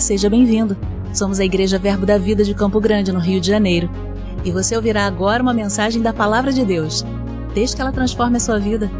[0.00, 0.76] Seja bem-vindo.
[1.14, 3.88] Somos a Igreja Verbo da Vida de Campo Grande, no Rio de Janeiro.
[4.44, 7.02] E você ouvirá agora uma mensagem da Palavra de Deus.
[7.54, 8.90] Desde que ela transforme a sua vida.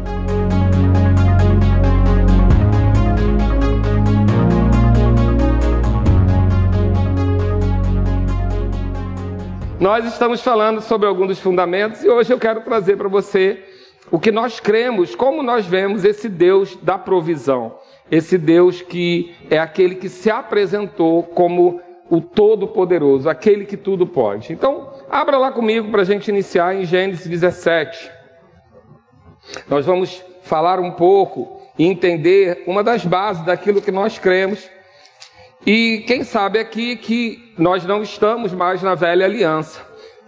[9.79, 13.63] Nós estamos falando sobre alguns dos fundamentos e hoje eu quero trazer para você
[14.09, 17.75] o que nós cremos, como nós vemos esse Deus da provisão,
[18.09, 24.53] esse Deus que é aquele que se apresentou como o Todo-Poderoso, aquele que tudo pode.
[24.53, 28.11] Então, abra lá comigo para a gente iniciar em Gênesis 17.
[29.69, 34.69] Nós vamos falar um pouco e entender uma das bases daquilo que nós cremos
[35.65, 39.81] e quem sabe aqui que nós não estamos mais na velha aliança,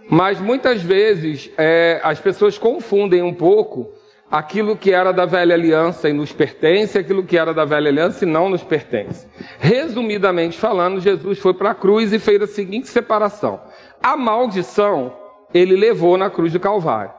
[0.08, 3.90] mas muitas vezes é, as pessoas confundem um pouco
[4.30, 8.24] aquilo que era da velha aliança e nos pertence, aquilo que era da velha aliança
[8.24, 9.26] e não nos pertence.
[9.58, 13.60] Resumidamente falando, Jesus foi para a cruz e fez a seguinte separação:
[14.02, 15.12] a maldição
[15.52, 17.12] ele levou na cruz do Calvário.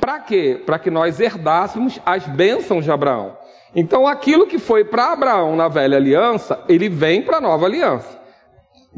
[0.00, 0.60] Para quê?
[0.64, 3.36] Para que nós herdássemos as bênçãos de Abraão.
[3.76, 8.20] Então, aquilo que foi para Abraão na velha aliança, ele vem para a nova aliança.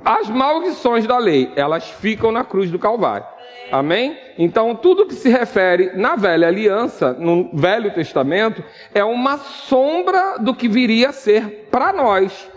[0.05, 3.27] As maldições da lei, elas ficam na cruz do Calvário.
[3.71, 4.17] Amém?
[4.39, 8.63] Então, tudo que se refere na velha aliança, no Velho Testamento,
[8.95, 12.49] é uma sombra do que viria a ser para nós.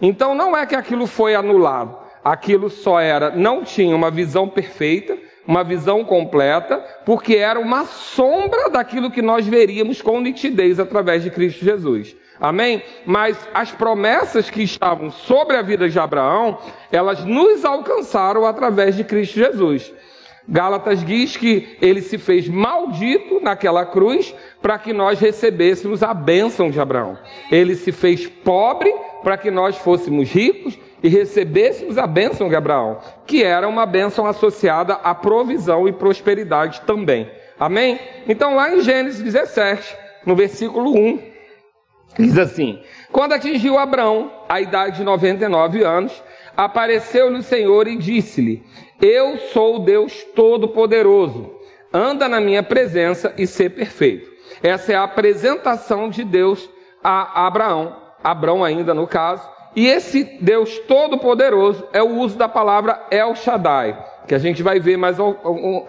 [0.00, 1.96] Então, não é que aquilo foi anulado.
[2.24, 8.68] Aquilo só era, não tinha uma visão perfeita, uma visão completa, porque era uma sombra
[8.68, 12.16] daquilo que nós veríamos com nitidez através de Cristo Jesus.
[12.40, 12.82] Amém?
[13.06, 16.58] Mas as promessas que estavam sobre a vida de Abraão,
[16.90, 19.92] elas nos alcançaram através de Cristo Jesus.
[20.48, 26.70] Gálatas diz que ele se fez maldito naquela cruz para que nós recebêssemos a bênção
[26.70, 27.18] de Abraão.
[27.50, 32.98] Ele se fez pobre para que nós fôssemos ricos e recebêssemos a bênção de Abraão,
[33.26, 37.28] que era uma bênção associada à provisão e prosperidade também.
[37.58, 37.98] Amém?
[38.28, 41.18] Então, lá em Gênesis 17, no versículo 1,
[42.18, 42.80] diz assim:
[43.10, 46.22] Quando atingiu Abraão a idade de 99 anos,
[46.56, 48.62] apareceu-lhe o Senhor e disse-lhe:
[49.00, 51.54] Eu sou Deus Todo-Poderoso,
[51.92, 54.30] anda na minha presença e ser perfeito.
[54.62, 56.68] Essa é a apresentação de Deus
[57.04, 63.06] a Abraão, Abraão ainda no caso, e esse Deus Todo-Poderoso é o uso da palavra
[63.10, 65.18] El Shaddai, que a gente vai ver mais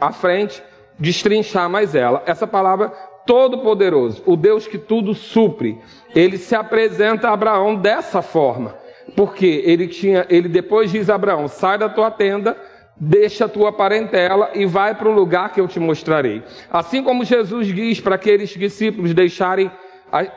[0.02, 0.62] à frente,
[1.00, 2.22] destrinchar mais ela.
[2.26, 2.90] Essa palavra
[3.26, 5.80] Todo-Poderoso, o Deus que tudo supre,
[6.14, 8.76] ele se apresenta a Abraão dessa forma,
[9.16, 12.58] porque ele tinha, ele depois diz a Abraão: sai da tua tenda,
[13.00, 16.44] deixa a tua parentela e vai para o lugar que eu te mostrarei.
[16.70, 19.72] Assim como Jesus diz para aqueles discípulos deixarem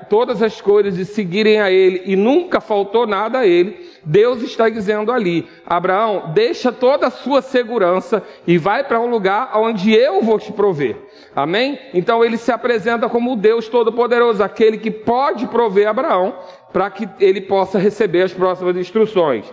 [0.09, 4.69] todas as coisas e seguirem a Ele, e nunca faltou nada a Ele, Deus está
[4.69, 10.23] dizendo ali: Abraão, deixa toda a sua segurança e vai para um lugar onde eu
[10.23, 10.97] vou te prover.
[11.35, 11.79] Amém?
[11.95, 16.35] Então ele se apresenta como o Deus Todo-Poderoso, aquele que pode prover Abraão
[16.73, 19.45] para que ele possa receber as próximas instruções.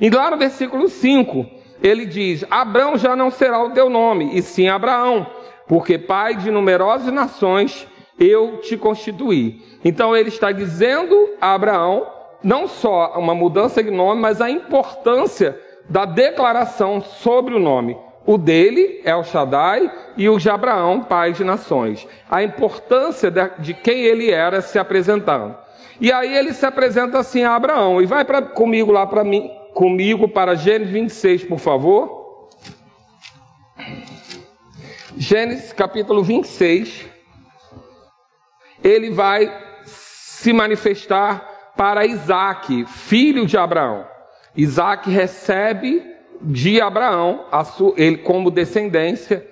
[0.00, 1.46] E lá no versículo 5,
[1.82, 5.26] ele diz: Abraão já não será o teu nome, e sim Abraão,
[5.66, 7.86] porque pai de numerosas nações
[8.18, 9.62] eu te constituí.
[9.84, 12.06] Então ele está dizendo a Abraão
[12.42, 17.96] não só uma mudança de nome, mas a importância da declaração sobre o nome.
[18.26, 22.08] O dele é o Shaddai e o de Abraão, pai de nações.
[22.28, 25.56] A importância de quem ele era se apresentando.
[26.00, 28.02] E aí ele se apresenta assim a Abraão.
[28.02, 32.48] E vai pra, comigo lá para mim, comigo para Gênesis 26, por favor.
[35.18, 37.04] Gênesis capítulo 26
[38.82, 39.52] ele vai
[39.84, 44.06] se manifestar para Isaac, filho de Abraão.
[44.56, 46.02] Isaac recebe
[46.40, 47.44] de Abraão,
[47.98, 49.46] ele como descendência,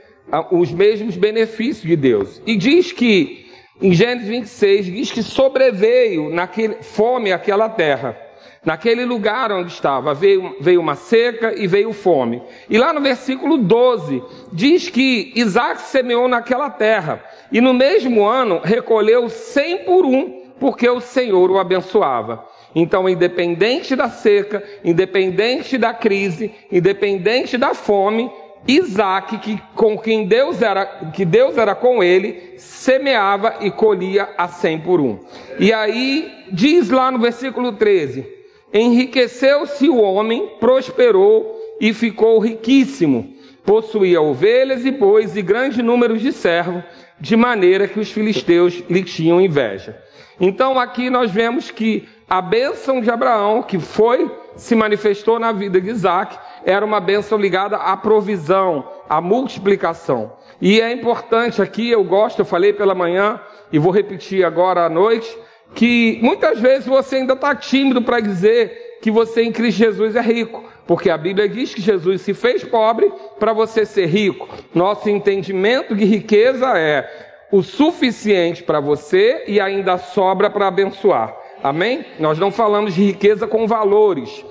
[0.51, 2.41] os mesmos benefícios de Deus.
[2.47, 3.47] E diz que,
[3.83, 8.24] em Gênesis 26, diz que sobreveio naquele, fome àquela terra.
[8.65, 12.43] Naquele lugar onde estava, veio, veio uma seca e veio fome.
[12.69, 14.23] E lá no versículo 12,
[14.53, 17.23] diz que Isaac semeou naquela terra,
[17.53, 22.47] e no mesmo ano recolheu cem por um, porque o Senhor o abençoava.
[22.75, 28.31] Então, independente da seca, independente da crise, independente da fome,
[28.67, 34.49] Isaac, que, com quem Deus era, que Deus era com ele, semeava e colhia a
[34.49, 35.19] cem por um.
[35.59, 38.34] E aí, diz lá no versículo 13,
[38.75, 43.33] Enriqueceu-se o homem, prosperou e ficou riquíssimo.
[43.65, 46.83] Possuía ovelhas e bois e grande número de servos,
[47.21, 49.97] de maneira que os filisteus lhe tinham inveja.
[50.41, 55.81] Então aqui nós vemos que a bênção de Abraão, que foi se manifestou na vida
[55.81, 60.33] de Isaac era uma bênção ligada à provisão, à multiplicação.
[60.61, 63.41] E é importante aqui, eu gosto, eu falei pela manhã
[63.73, 65.39] e vou repetir agora à noite,
[65.75, 70.21] que muitas vezes você ainda está tímido para dizer que você em Cristo Jesus é
[70.21, 70.65] rico.
[70.87, 74.49] Porque a Bíblia diz que Jesus se fez pobre para você ser rico.
[74.75, 81.37] Nosso entendimento de riqueza é o suficiente para você e ainda sobra para abençoar.
[81.63, 82.05] Amém?
[82.19, 84.45] Nós não falamos de riqueza com valores.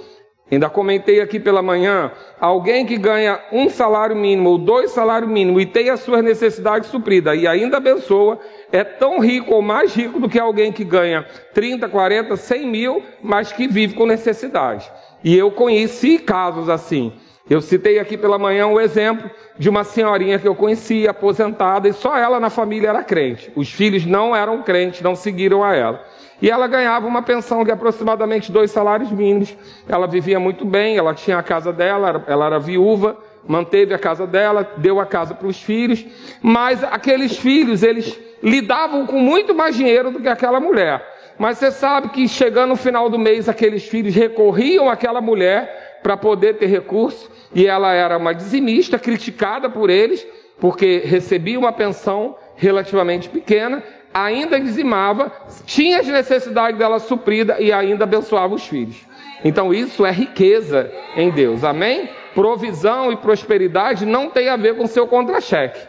[0.53, 5.63] Ainda comentei aqui pela manhã, alguém que ganha um salário mínimo ou dois salários mínimos
[5.63, 8.39] e tem as suas necessidades supridas e ainda abençoa,
[8.71, 13.03] é tão rico ou mais rico do que alguém que ganha 30, 40, 100 mil,
[13.21, 14.91] mas que vive com necessidade.
[15.23, 17.13] E eu conheci casos assim.
[17.49, 21.93] Eu citei aqui pela manhã o exemplo de uma senhorinha que eu conhecia, aposentada, e
[21.93, 23.51] só ela na família era crente.
[23.55, 26.05] Os filhos não eram crentes, não seguiram a ela.
[26.43, 29.55] E ela ganhava uma pensão de aproximadamente dois salários mínimos.
[29.87, 33.17] Ela vivia muito bem, ela tinha a casa dela, ela era viúva,
[33.47, 36.05] manteve a casa dela, deu a casa para os filhos.
[36.41, 41.01] Mas aqueles filhos, eles lidavam com muito mais dinheiro do que aquela mulher.
[41.39, 46.17] Mas você sabe que chegando no final do mês, aqueles filhos recorriam àquela mulher para
[46.17, 50.27] poder ter recurso, e ela era uma dizimista, criticada por eles,
[50.59, 53.81] porque recebia uma pensão relativamente pequena,
[54.13, 55.31] ainda dizimava,
[55.65, 58.97] tinha as necessidades dela suprida e ainda abençoava os filhos.
[59.43, 62.09] Então isso é riqueza em Deus, amém?
[62.33, 65.79] Provisão e prosperidade não tem a ver com seu contra-cheque.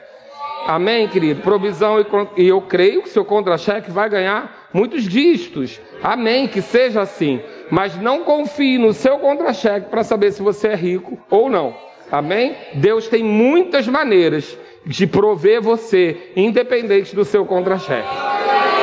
[0.66, 1.42] Amém, querido?
[1.42, 1.96] Provisão
[2.36, 5.78] e, eu creio que seu contra-cheque vai ganhar muitos dígitos.
[6.02, 7.40] Amém, que seja assim.
[7.70, 11.76] Mas não confie no seu contra-cheque para saber se você é rico ou não.
[12.10, 12.56] Amém?
[12.74, 14.56] Deus tem muitas maneiras
[14.86, 18.08] de prover você, independente do seu contra-cheque.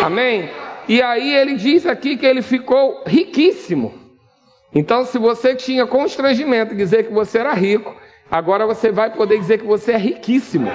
[0.03, 0.49] Amém?
[0.87, 3.93] E aí ele diz aqui que ele ficou riquíssimo.
[4.73, 7.95] Então, se você tinha constrangimento de dizer que você era rico,
[8.29, 10.71] agora você vai poder dizer que você é riquíssimo.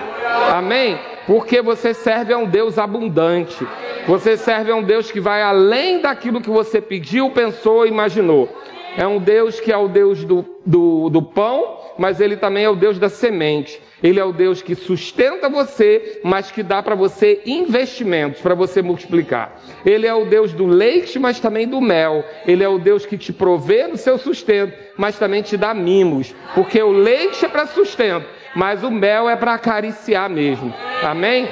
[0.52, 0.98] Amém?
[1.26, 3.66] Porque você serve a um Deus abundante.
[4.06, 8.48] Você serve a um Deus que vai além daquilo que você pediu, pensou, imaginou.
[8.96, 12.70] É um Deus que é o Deus do, do, do pão, mas ele também é
[12.70, 13.80] o Deus da semente.
[14.02, 18.82] Ele é o Deus que sustenta você, mas que dá para você investimentos para você
[18.82, 19.60] multiplicar.
[19.84, 22.24] Ele é o Deus do leite, mas também do mel.
[22.46, 26.34] Ele é o Deus que te provê no seu sustento, mas também te dá mimos.
[26.54, 30.72] Porque o leite é para sustento, mas o mel é para acariciar mesmo.
[31.02, 31.48] Amém?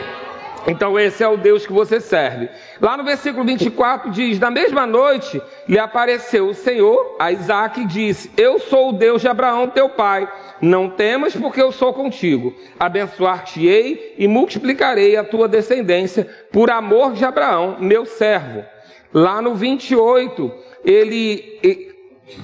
[0.67, 2.49] Então esse é o Deus que você serve.
[2.81, 7.87] Lá no versículo 24 diz: Na mesma noite lhe apareceu o Senhor a Isaac e
[7.87, 10.29] disse: Eu sou o Deus de Abraão, teu pai.
[10.61, 12.55] Não temas, porque eu sou contigo.
[12.79, 18.65] Abençoar-te-ei e multiplicarei a tua descendência por amor de Abraão, meu servo.
[19.13, 20.53] Lá no 28,
[20.85, 21.61] ele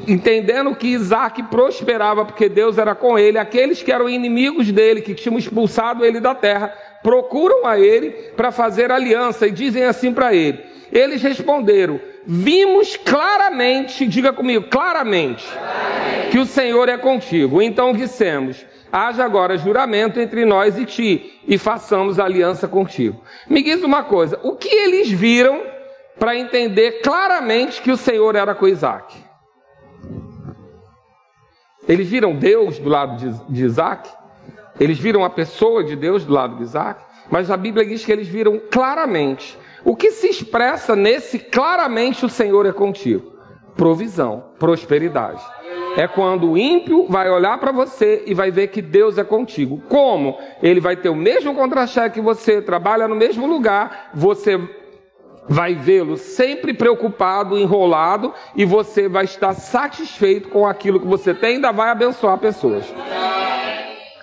[0.06, 5.14] entendendo que Isaac prosperava porque Deus era com ele, aqueles que eram inimigos dele, que
[5.14, 6.72] tinham expulsado ele da terra,
[7.02, 10.58] procuram a ele para fazer aliança e dizem assim para ele.
[10.92, 17.62] Eles responderam: Vimos claramente, diga comigo, claramente, claramente, que o Senhor é contigo.
[17.62, 23.22] Então dissemos: Haja agora juramento entre nós e ti, e façamos aliança contigo.
[23.48, 25.62] Me diz uma coisa: o que eles viram
[26.18, 29.16] para entender claramente que o Senhor era com Isaac?
[31.88, 33.16] Eles viram Deus do lado
[33.48, 34.08] de, Isaac?
[34.80, 37.04] Eles viram a pessoa de Deus do lado de Isaac?
[37.30, 39.56] Mas a Bíblia diz que eles viram claramente.
[39.84, 43.32] O que se expressa nesse claramente o Senhor é contigo?
[43.76, 45.42] Provisão, prosperidade.
[45.96, 49.82] É quando o ímpio vai olhar para você e vai ver que Deus é contigo.
[49.88, 50.38] Como?
[50.62, 54.58] Ele vai ter o mesmo contra-cheque que você, trabalha no mesmo lugar, você
[55.48, 61.50] vai vê-lo sempre preocupado, enrolado, e você vai estar satisfeito com aquilo que você tem
[61.50, 62.84] e ainda vai abençoar pessoas.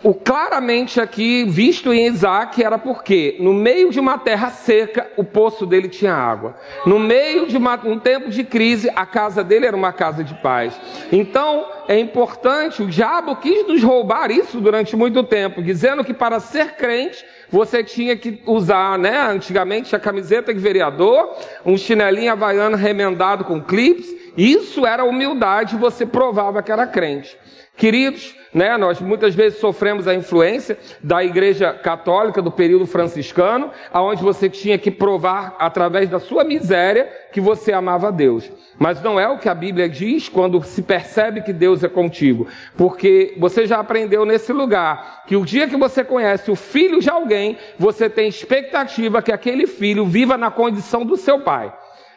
[0.04, 5.24] O claramente aqui visto em Isaac era porque no meio de uma terra seca o
[5.24, 6.56] poço dele tinha água.
[6.86, 10.36] No meio de uma, um tempo de crise a casa dele era uma casa de
[10.36, 10.80] paz.
[11.12, 16.39] Então é importante, o diabo quis nos roubar isso durante muito tempo, dizendo que para
[16.39, 21.34] ser crente você tinha que usar, né, antigamente a camiseta de vereador,
[21.66, 24.06] um chinelinho havaiano remendado com clips.
[24.38, 27.36] Isso era humildade, você provava que era crente.
[27.77, 34.24] Queridos, né, nós muitas vezes sofremos a influência da Igreja Católica do período franciscano, aonde
[34.24, 38.51] você tinha que provar através da sua miséria que você amava a Deus.
[38.79, 42.48] Mas não é o que a Bíblia diz quando se percebe que Deus é contigo,
[42.75, 47.12] porque você já aprendeu nesse lugar que o dia que você conhece o filho de
[47.12, 51.72] alguém, você tem expectativa que aquele filho viva na condição do seu pai.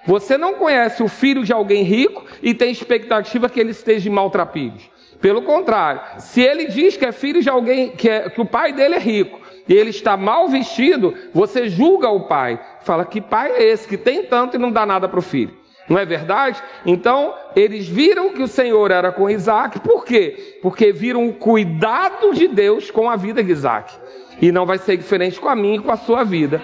[0.06, 4.12] Você não conhece o filho de alguém rico e tem expectativa que ele esteja em
[4.12, 4.88] maltrapilhos.
[5.20, 8.72] Pelo contrário, se ele diz que é filho de alguém, que, é, que o pai
[8.72, 12.58] dele é rico, e ele está mal vestido, você julga o pai.
[12.80, 15.54] Fala que pai é esse que tem tanto e não dá nada para o filho.
[15.88, 16.62] Não é verdade?
[16.86, 20.58] Então, eles viram que o Senhor era com Isaac, por quê?
[20.62, 23.92] Porque viram o cuidado de Deus com a vida de Isaac.
[24.40, 26.62] E não vai ser diferente com a minha e com a sua vida.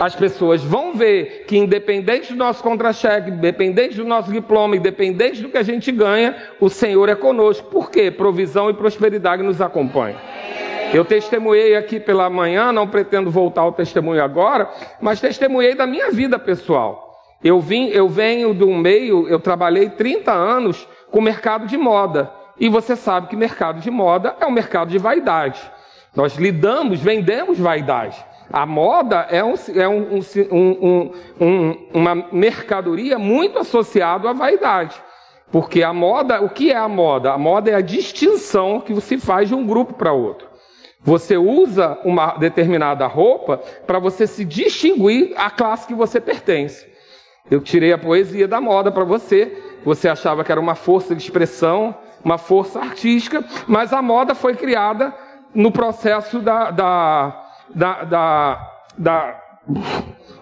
[0.00, 5.48] As pessoas vão ver que, independente do nosso contra-cheque, independente do nosso diploma, independente do
[5.48, 7.68] que a gente ganha, o Senhor é conosco.
[7.68, 8.10] Por quê?
[8.10, 10.18] Provisão e prosperidade nos acompanham.
[10.94, 14.70] Eu testemunhei aqui pela manhã, não pretendo voltar ao testemunho agora,
[15.00, 17.08] mas testemunhei da minha vida pessoal.
[17.44, 22.32] Eu vim, eu venho de um meio, eu trabalhei 30 anos com mercado de moda.
[22.58, 25.60] E você sabe que mercado de moda é um mercado de vaidade.
[26.18, 28.16] Nós lidamos, vendemos vaidade.
[28.52, 35.00] A moda é, um, é um, um, uma mercadoria muito associada à vaidade.
[35.52, 37.32] Porque a moda, o que é a moda?
[37.32, 40.48] A moda é a distinção que se faz de um grupo para outro.
[41.04, 46.84] Você usa uma determinada roupa para você se distinguir a classe que você pertence.
[47.48, 49.56] Eu tirei a poesia da moda para você.
[49.84, 51.94] Você achava que era uma força de expressão,
[52.24, 55.14] uma força artística, mas a moda foi criada
[55.54, 58.04] no processo da, da, da,
[58.96, 59.42] da,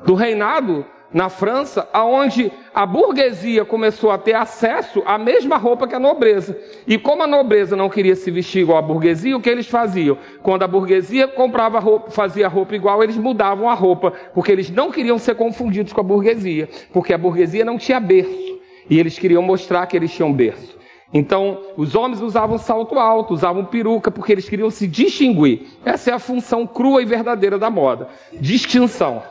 [0.04, 5.94] do reinado na França, aonde a burguesia começou a ter acesso à mesma roupa que
[5.94, 6.58] a nobreza.
[6.86, 10.18] E como a nobreza não queria se vestir igual a burguesia, o que eles faziam?
[10.42, 14.90] Quando a burguesia comprava roupa, fazia roupa igual, eles mudavam a roupa, porque eles não
[14.90, 18.60] queriam ser confundidos com a burguesia, porque a burguesia não tinha berço,
[18.90, 20.75] e eles queriam mostrar que eles tinham berço.
[21.16, 25.66] Então, os homens usavam salto alto, usavam peruca, porque eles queriam se distinguir.
[25.82, 29.22] Essa é a função crua e verdadeira da moda: distinção.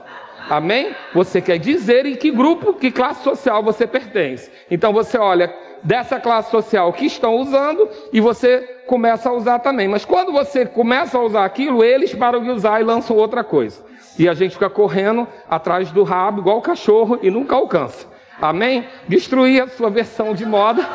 [0.50, 0.96] Amém?
[1.14, 4.50] Você quer dizer em que grupo, que classe social você pertence.
[4.70, 9.88] Então você olha dessa classe social que estão usando e você começa a usar também.
[9.88, 13.84] Mas quando você começa a usar aquilo, eles param de usar e lançam outra coisa.
[14.18, 18.15] E a gente fica correndo atrás do rabo, igual o cachorro, e nunca alcança.
[18.42, 18.88] Amém?
[19.08, 20.88] Destruir a sua versão de moda.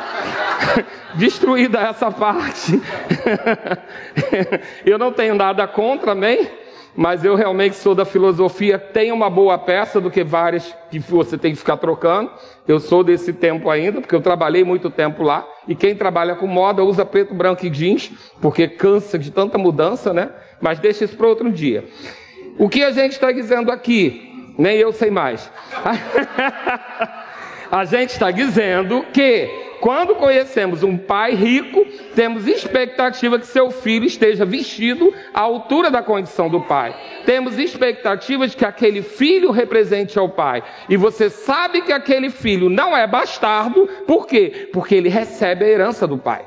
[1.14, 2.80] Destruída essa parte.
[4.84, 6.48] Eu não tenho nada contra, amém?
[6.94, 11.38] mas eu realmente sou da filosofia, tem uma boa peça do que várias que você
[11.38, 12.30] tem que ficar trocando.
[12.66, 15.46] Eu sou desse tempo ainda, porque eu trabalhei muito tempo lá.
[15.68, 20.12] E quem trabalha com moda usa preto, branco e jeans, porque cansa de tanta mudança,
[20.12, 20.30] né?
[20.60, 21.84] Mas deixa isso para outro dia.
[22.58, 24.52] O que a gente está dizendo aqui?
[24.58, 25.50] Nem eu sei mais.
[27.70, 29.48] a gente está dizendo que
[29.80, 36.02] quando conhecemos um pai rico, temos expectativa que seu filho esteja vestido à altura da
[36.02, 36.94] condição do pai.
[37.24, 40.62] Temos expectativa de que aquele filho represente ao pai.
[40.88, 44.68] E você sabe que aquele filho não é bastardo, por quê?
[44.70, 46.44] Porque ele recebe a herança do pai.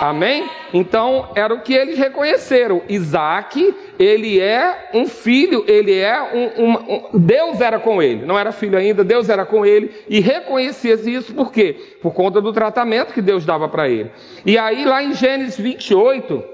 [0.00, 0.48] Amém?
[0.74, 2.82] Então, era o que eles reconheceram.
[2.88, 8.26] Isaac, ele é um filho, ele é um, um, um, Deus era com ele.
[8.26, 9.90] Não era filho ainda, Deus era com ele.
[10.08, 11.98] E reconhecia isso por quê?
[12.02, 14.10] Por conta do tratamento que Deus dava para ele.
[14.44, 16.44] E aí, lá em Gênesis 28,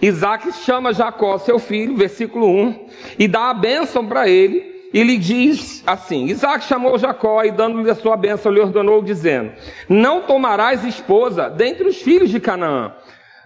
[0.00, 2.86] Isaac chama Jacó, seu filho, versículo 1,
[3.18, 7.90] e dá a bênção para ele e lhe diz assim: Isaac chamou Jacó e, dando-lhe
[7.90, 9.52] a sua bênção, lhe ordenou, dizendo:
[9.88, 12.92] Não tomarás esposa dentre os filhos de Canaã.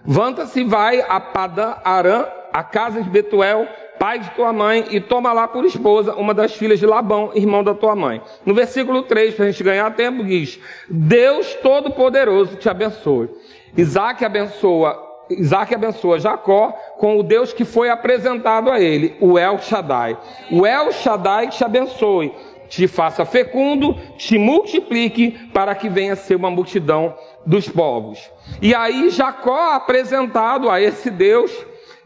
[0.03, 3.67] Vanta-se e vai a Padã Arã, a casa de Betuel,
[3.99, 7.63] pai de tua mãe, e toma lá por esposa uma das filhas de Labão, irmão
[7.63, 8.21] da tua mãe.
[8.45, 13.29] No versículo 3, para a gente ganhar tempo, diz: Deus Todo-Poderoso te abençoe.
[13.75, 19.59] Isaac abençoa Isaac abençoa Jacó com o Deus que foi apresentado a ele, o El
[19.59, 20.17] Shaddai.
[20.51, 22.33] O El Shaddai te abençoe,
[22.69, 27.15] te faça fecundo, te multiplique, para que venha ser uma multidão
[27.45, 28.19] dos povos.
[28.61, 31.51] E aí Jacó apresentado a esse Deus,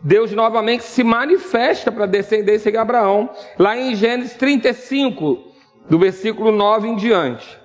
[0.04, 5.40] Deus novamente se manifesta para a descendência de Abraão, lá em Gênesis 35,
[5.90, 7.60] do versículo 9 em diante.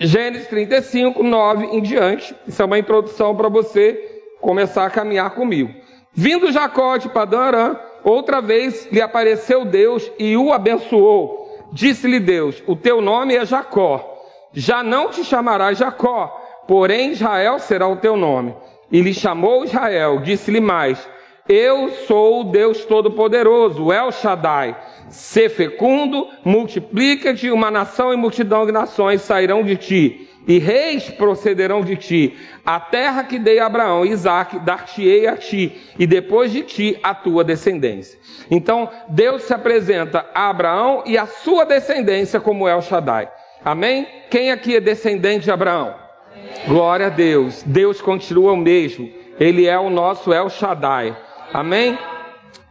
[0.00, 2.34] Gênesis 35, 9 em diante.
[2.46, 4.07] Isso é uma introdução para você
[4.40, 5.74] começar a caminhar comigo.
[6.12, 11.68] Vindo Jacó de Padarã, outra vez lhe apareceu Deus e o abençoou.
[11.72, 14.16] Disse-lhe Deus: O teu nome é Jacó.
[14.52, 18.54] Já não te chamarás Jacó, porém Israel será o teu nome.
[18.90, 21.08] E lhe chamou Israel, disse-lhe mais:
[21.48, 24.76] Eu sou o Deus Todo-Poderoso, El Shaddai.
[25.10, 31.82] Sê fecundo, multiplica-te, uma nação e multidão de nações sairão de ti e reis procederão
[31.82, 32.38] de ti.
[32.64, 36.98] A terra que dei a Abraão e Isaac, dar-te-ei a ti, e depois de ti
[37.02, 38.18] a tua descendência.
[38.50, 43.30] Então, Deus se apresenta a Abraão e a sua descendência como El Shaddai.
[43.64, 44.06] Amém?
[44.30, 45.94] Quem aqui é descendente de Abraão?
[46.32, 46.66] Amém.
[46.66, 47.62] Glória a Deus.
[47.64, 49.10] Deus continua o mesmo.
[49.38, 51.16] Ele é o nosso El Shaddai.
[51.52, 51.98] Amém?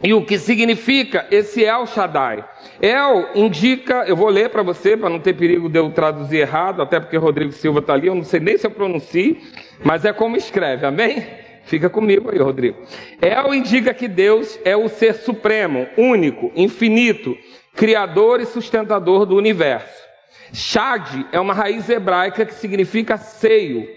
[0.03, 2.45] E o que significa esse El Shaddai?
[2.79, 6.83] El indica, eu vou ler para você, para não ter perigo de eu traduzir errado,
[6.83, 9.37] até porque Rodrigo Silva está ali, eu não sei nem se eu pronuncio,
[9.83, 11.25] mas é como escreve, amém?
[11.63, 12.77] Fica comigo aí, Rodrigo.
[13.19, 17.35] El indica que Deus é o ser supremo, único, infinito,
[17.75, 20.07] criador e sustentador do universo.
[20.53, 23.87] Shad é uma raiz hebraica que significa seio.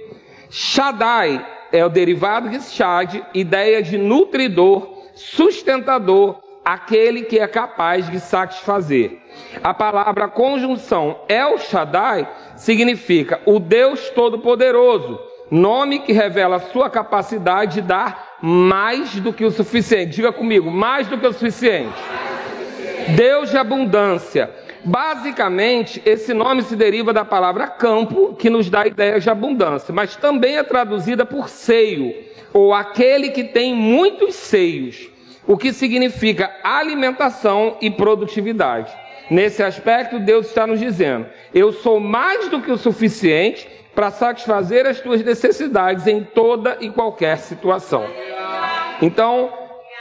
[0.50, 8.18] Shaddai é o derivado de Shad, ideia de nutridor, sustentador, aquele que é capaz de
[8.18, 9.18] satisfazer.
[9.62, 17.74] A palavra conjunção El Shaddai significa o Deus Todo-Poderoso, nome que revela a sua capacidade
[17.74, 20.16] de dar mais do que o suficiente.
[20.16, 21.98] Diga comigo, mais do que o suficiente.
[23.14, 24.50] Deus de abundância.
[24.84, 29.92] Basicamente, esse nome se deriva da palavra campo, que nos dá a ideia de abundância,
[29.92, 32.14] mas também é traduzida por seio,
[32.52, 35.10] ou aquele que tem muitos seios
[35.46, 38.92] o que significa alimentação e produtividade.
[39.28, 44.86] Nesse aspecto, Deus está nos dizendo: eu sou mais do que o suficiente para satisfazer
[44.86, 48.04] as tuas necessidades em toda e qualquer situação.
[49.02, 49.52] Então,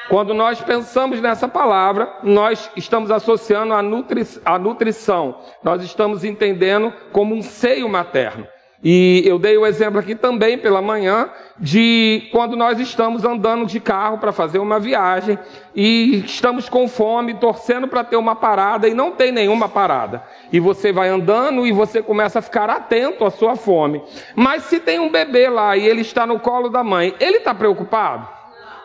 [0.10, 6.92] quando nós pensamos nessa palavra, nós estamos associando a, nutri a nutrição, nós estamos entendendo
[7.12, 8.48] como um seio materno.
[8.82, 13.78] E eu dei o exemplo aqui também pela manhã de quando nós estamos andando de
[13.78, 15.38] carro para fazer uma viagem
[15.76, 20.24] e estamos com fome, torcendo para ter uma parada e não tem nenhuma parada.
[20.52, 24.02] E você vai andando e você começa a ficar atento à sua fome.
[24.34, 27.54] Mas se tem um bebê lá e ele está no colo da mãe, ele está
[27.54, 28.30] preocupado?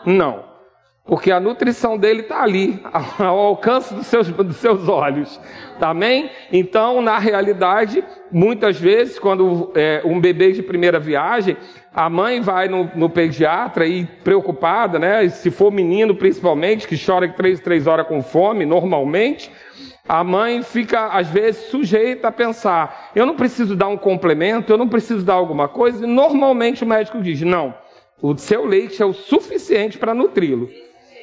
[0.04, 0.53] Não.
[1.06, 2.80] Porque a nutrição dele está ali,
[3.18, 5.38] ao alcance dos seus, dos seus olhos.
[5.78, 6.30] Amém?
[6.50, 8.02] Então, na realidade,
[8.32, 11.58] muitas vezes, quando é, um bebê de primeira viagem,
[11.94, 15.28] a mãe vai no, no, pediatra e preocupada, né?
[15.28, 19.50] Se for menino, principalmente, que chora três, três horas com fome, normalmente,
[20.08, 24.78] a mãe fica, às vezes, sujeita a pensar: eu não preciso dar um complemento, eu
[24.78, 26.02] não preciso dar alguma coisa.
[26.02, 27.74] E, normalmente, o médico diz: não,
[28.22, 30.70] o seu leite é o suficiente para nutri-lo.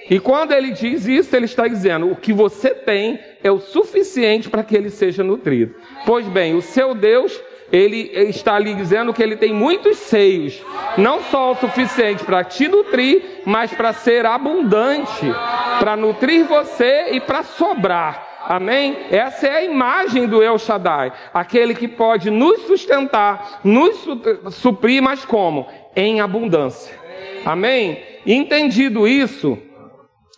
[0.09, 4.49] E quando ele diz isso, ele está dizendo: o que você tem é o suficiente
[4.49, 5.75] para que ele seja nutrido.
[6.05, 7.39] Pois bem, o seu Deus,
[7.71, 10.61] ele está lhe dizendo que ele tem muitos seios,
[10.97, 15.25] não só o suficiente para te nutrir, mas para ser abundante,
[15.79, 18.29] para nutrir você e para sobrar.
[18.45, 18.97] Amém?
[19.11, 24.05] Essa é a imagem do El Shaddai, aquele que pode nos sustentar, nos
[24.51, 25.67] suprir, mas como?
[25.95, 26.93] Em abundância.
[27.45, 28.01] Amém?
[28.25, 29.57] Entendido isso,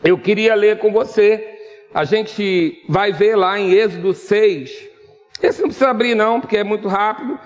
[0.04, 1.50] eu queria ler com você.
[1.94, 4.90] A gente vai ver lá em Êxodo 6.
[5.42, 7.40] Esse não precisa abrir, não, porque é muito rápido.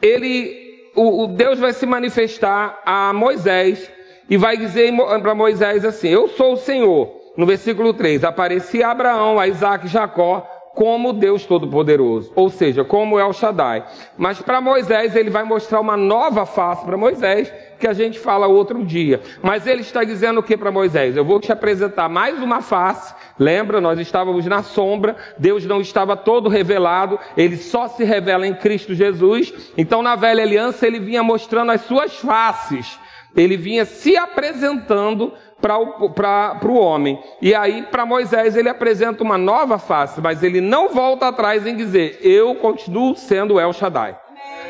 [0.00, 3.90] Ele, o, o Deus vai se manifestar a Moisés
[4.28, 7.24] e vai dizer para Moisés assim: Eu sou o Senhor.
[7.36, 13.18] No versículo 3: Apareci Abraão, a Isaac e Jacó como Deus Todo-Poderoso, ou seja, como
[13.18, 13.84] El Shaddai.
[14.18, 18.46] Mas para Moisés, ele vai mostrar uma nova face para Moisés, que a gente fala
[18.46, 19.20] outro dia.
[19.40, 21.16] Mas ele está dizendo o que para Moisés?
[21.16, 23.14] Eu vou te apresentar mais uma face.
[23.38, 28.54] Lembra, nós estávamos na sombra, Deus não estava todo revelado, ele só se revela em
[28.54, 29.72] Cristo Jesus.
[29.78, 32.98] Então, na velha aliança, ele vinha mostrando as suas faces.
[33.36, 35.32] Ele vinha se apresentando
[35.64, 37.18] para o homem.
[37.40, 41.74] E aí, para Moisés, ele apresenta uma nova face, mas ele não volta atrás em
[41.74, 44.18] dizer: Eu continuo sendo El Shaddai.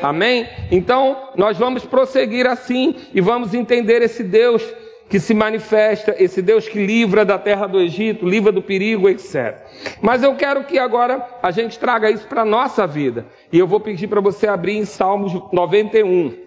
[0.01, 0.47] Amém?
[0.71, 4.63] Então, nós vamos prosseguir assim e vamos entender esse Deus
[5.09, 9.55] que se manifesta, esse Deus que livra da terra do Egito, livra do perigo, etc.
[10.01, 13.25] Mas eu quero que agora a gente traga isso para a nossa vida.
[13.51, 16.44] E eu vou pedir para você abrir em Salmos 91.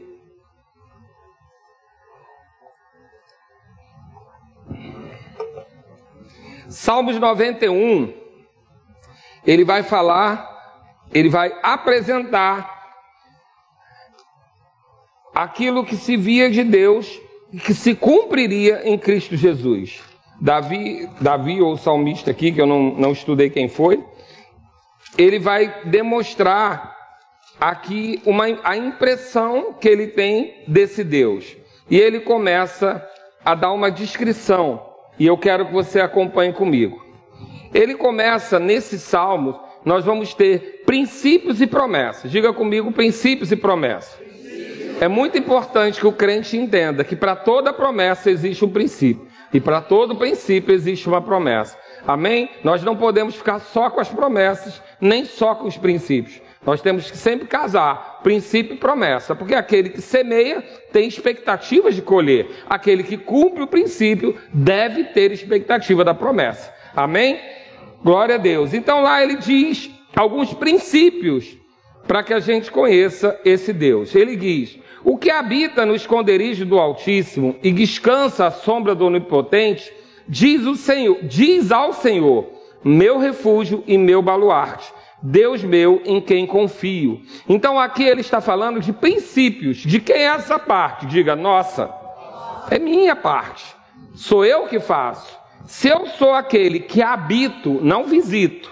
[6.69, 8.13] Salmos 91,
[9.47, 10.47] ele vai falar,
[11.15, 12.77] ele vai apresentar
[15.35, 17.19] aquilo que se via de Deus
[17.51, 20.03] e que se cumpriria em Cristo Jesus.
[20.39, 24.05] Davi, Davi ou salmista aqui, que eu não, não estudei quem foi,
[25.17, 26.95] ele vai demonstrar
[27.59, 31.57] aqui uma, a impressão que ele tem desse Deus.
[31.91, 33.03] E ele começa
[33.43, 34.88] a dar uma descrição
[35.19, 37.05] e eu quero que você acompanhe comigo.
[37.75, 42.31] Ele começa nesse salmo nós vamos ter princípios e promessas.
[42.31, 44.19] Diga comigo, princípios e promessas.
[45.01, 49.27] É muito importante que o crente entenda que para toda promessa existe um princípio.
[49.53, 51.79] E para todo princípio existe uma promessa.
[52.07, 52.51] Amém?
[52.63, 56.41] Nós não podemos ficar só com as promessas, nem só com os princípios.
[56.65, 62.03] Nós temos que sempre casar princípio e promessa, porque aquele que semeia tem expectativas de
[62.03, 66.75] colher, aquele que cumpre o princípio deve ter expectativa da promessa.
[66.95, 67.39] Amém?
[68.03, 68.75] Glória a Deus.
[68.75, 71.57] Então lá ele diz alguns princípios
[72.07, 74.15] para que a gente conheça esse Deus.
[74.15, 79.93] Ele diz: o que habita no esconderijo do Altíssimo e descansa à sombra do Onipotente,
[80.27, 82.47] diz o Senhor, diz ao Senhor,
[82.83, 84.93] meu refúgio e meu baluarte,
[85.23, 87.21] Deus meu em quem confio.
[87.49, 89.79] Então aqui ele está falando de princípios.
[89.79, 91.07] De quem é essa parte?
[91.07, 91.93] Diga, nossa.
[92.71, 93.65] É minha parte.
[94.15, 95.39] Sou eu que faço.
[95.67, 98.71] Se eu sou aquele que habito, não visito,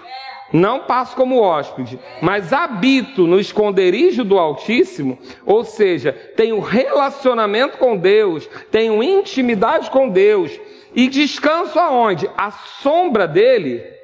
[0.51, 7.97] não passo como hóspede, mas habito no esconderijo do Altíssimo, ou seja, tenho relacionamento com
[7.97, 10.51] Deus, tenho intimidade com Deus,
[10.95, 12.29] e descanso aonde?
[12.35, 13.96] A sombra dele.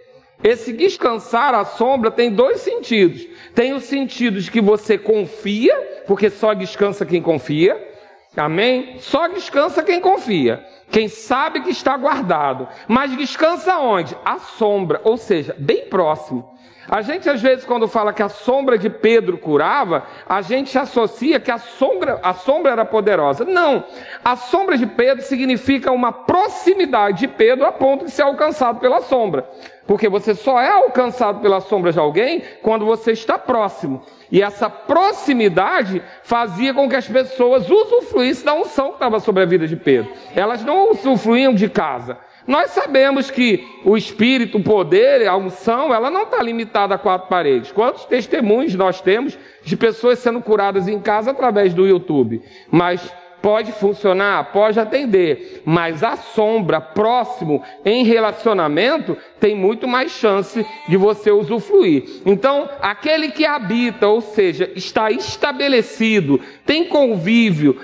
[0.44, 3.26] Esse descansar à sombra tem dois sentidos.
[3.56, 5.76] Tem o sentido de que você confia,
[6.06, 7.92] porque só descansa quem confia.
[8.36, 8.98] Amém?
[9.00, 10.66] Só descansa quem confia.
[10.92, 12.68] Quem sabe que está guardado.
[12.88, 14.18] Mas descansa onde?
[14.26, 16.54] A sombra, ou seja, bem próximo.
[16.88, 21.40] A gente, às vezes, quando fala que a sombra de Pedro curava, a gente associa
[21.40, 23.46] que a sombra, a sombra era poderosa.
[23.46, 23.84] Não.
[24.24, 29.02] A sombra de Pedro significa uma proximidade de Pedro a ponto de ser alcançado pela
[29.02, 29.48] sombra.
[29.88, 34.02] Porque você só é alcançado pela sombra de alguém quando você está próximo.
[34.32, 39.46] E essa proximidade fazia com que as pessoas usufruíssem da unção que estava sobre a
[39.46, 40.12] vida de Pedro.
[40.36, 42.18] Elas não usufruíam de casa.
[42.48, 47.30] Nós sabemos que o espírito, o poder, a unção, ela não está limitada a quatro
[47.30, 47.72] paredes.
[47.72, 52.42] Quantos testemunhos nós temos de pessoas sendo curadas em casa através do YouTube?
[52.70, 60.66] Mas pode funcionar, pode atender, mas a sombra próximo em relacionamento tem muito mais chance
[60.88, 62.22] de você usufruir.
[62.26, 67.78] Então, aquele que habita, ou seja, está estabelecido, tem convívio,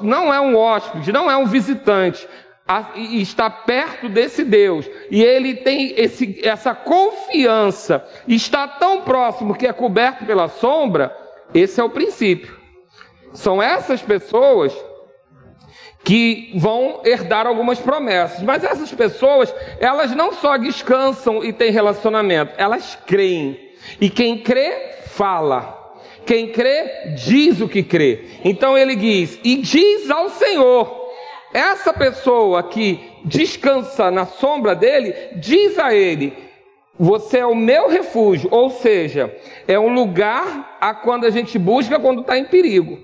[0.00, 2.26] não é um hóspede, não é um visitante,
[2.94, 9.66] e está perto desse Deus, e ele tem esse, essa confiança, está tão próximo que
[9.66, 11.14] é coberto pela sombra,
[11.52, 12.56] esse é o princípio.
[13.32, 14.72] São essas pessoas
[16.04, 18.42] que vão herdar algumas promessas.
[18.42, 23.58] Mas essas pessoas, elas não só descansam e têm relacionamento, elas creem.
[24.00, 25.78] E quem crê, fala.
[26.24, 28.26] Quem crê, diz o que crê.
[28.44, 31.01] Então ele diz: e diz ao Senhor.
[31.52, 36.32] Essa pessoa que descansa na sombra dele, diz a ele:
[36.98, 38.48] Você é o meu refúgio.
[38.50, 39.34] Ou seja,
[39.68, 42.98] é um lugar a quando a gente busca quando está em perigo.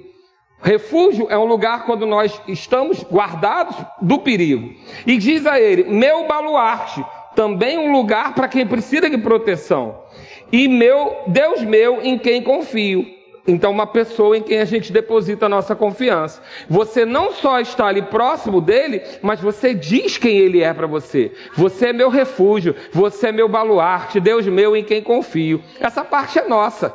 [0.61, 4.72] Refúgio é um lugar quando nós estamos guardados do perigo.
[5.06, 7.04] E diz a ele: meu baluarte,
[7.37, 10.02] também um lugar para quem precisa de proteção.
[10.50, 13.17] E meu Deus meu em quem confio.
[13.48, 16.42] Então, uma pessoa em quem a gente deposita a nossa confiança.
[16.68, 21.32] Você não só está ali próximo dele, mas você diz quem ele é para você.
[21.54, 25.62] Você é meu refúgio, você é meu baluarte, Deus meu em quem confio.
[25.80, 26.94] Essa parte é nossa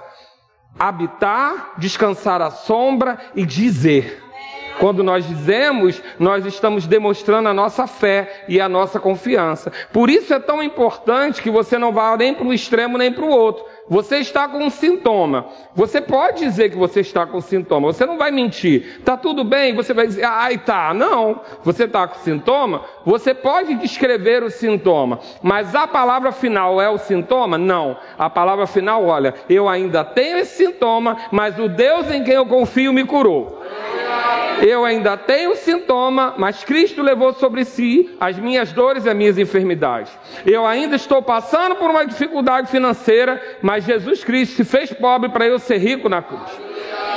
[0.77, 4.21] habitar, descansar à sombra e dizer.
[4.79, 9.71] Quando nós dizemos, nós estamos demonstrando a nossa fé e a nossa confiança.
[9.91, 13.23] Por isso é tão importante que você não vá nem para um extremo nem para
[13.23, 13.63] o outro.
[13.89, 15.48] Você está com um sintoma.
[15.76, 17.91] Você pode dizer que você está com sintoma.
[17.91, 19.02] Você não vai mentir.
[19.04, 19.76] Tá tudo bem?
[19.76, 20.93] Você vai dizer, ai tá.
[20.93, 21.41] Não.
[21.63, 22.84] Você está com sintoma?
[23.06, 25.19] Você pode descrever o sintoma.
[25.41, 27.58] Mas a palavra final é o sintoma?
[27.58, 27.98] Não.
[28.17, 32.46] A palavra final, olha, eu ainda tenho esse sintoma, mas o Deus em quem eu
[32.46, 33.63] confio me curou.
[34.62, 39.38] Eu ainda tenho sintoma, mas Cristo levou sobre si as minhas dores e as minhas
[39.38, 40.12] enfermidades.
[40.46, 45.45] Eu ainda estou passando por uma dificuldade financeira, mas Jesus Cristo se fez pobre para
[45.45, 46.51] eu ser rico na cruz.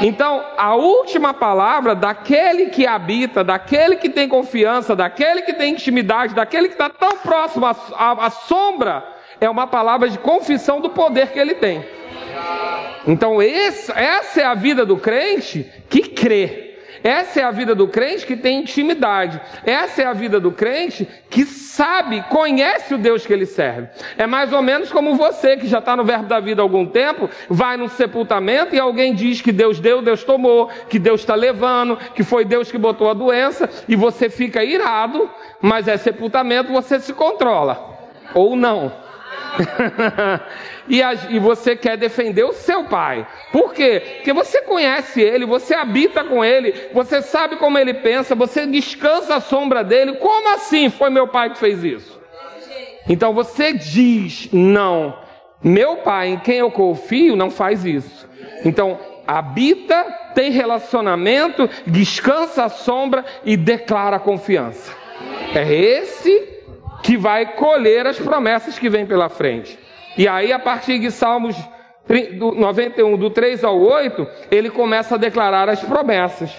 [0.01, 6.35] Então, a última palavra daquele que habita, daquele que tem confiança, daquele que tem intimidade,
[6.35, 9.05] daquele que está tão próximo à, à, à sombra,
[9.41, 11.85] é uma palavra de confissão do poder que ele tem.
[13.07, 16.66] Então, esse, essa é a vida do crente que crê.
[17.07, 19.41] Essa é a vida do crente que tem intimidade.
[19.65, 23.87] Essa é a vida do crente que sabe, conhece o Deus que ele serve.
[24.19, 26.85] É mais ou menos como você que já está no verbo da vida há algum
[26.85, 31.37] tempo, vai num sepultamento e alguém diz que Deus deu, Deus tomou, que Deus está
[31.37, 36.73] levando, que foi Deus que botou a doença, e você fica irado, mas é sepultamento,
[36.73, 38.01] você se controla.
[38.35, 39.06] Ou não.
[40.89, 43.27] e, a, e você quer defender o seu pai.
[43.53, 44.03] Por quê?
[44.17, 49.37] Porque você conhece ele, você habita com ele, você sabe como ele pensa, você descansa
[49.37, 50.15] à sombra dele.
[50.17, 52.21] Como assim foi meu pai que fez isso?
[53.09, 55.17] Então você diz: não,
[55.63, 58.27] meu pai em quem eu confio não faz isso.
[58.65, 64.93] Então, habita, tem relacionamento, descansa à sombra e declara confiança.
[65.55, 66.56] É esse
[67.07, 69.79] que vai colher as promessas que vêm pela frente.
[70.19, 71.57] E aí, a partir de Salmos
[72.09, 76.53] 91, do 3 ao 8, ele começa a declarar as promessas.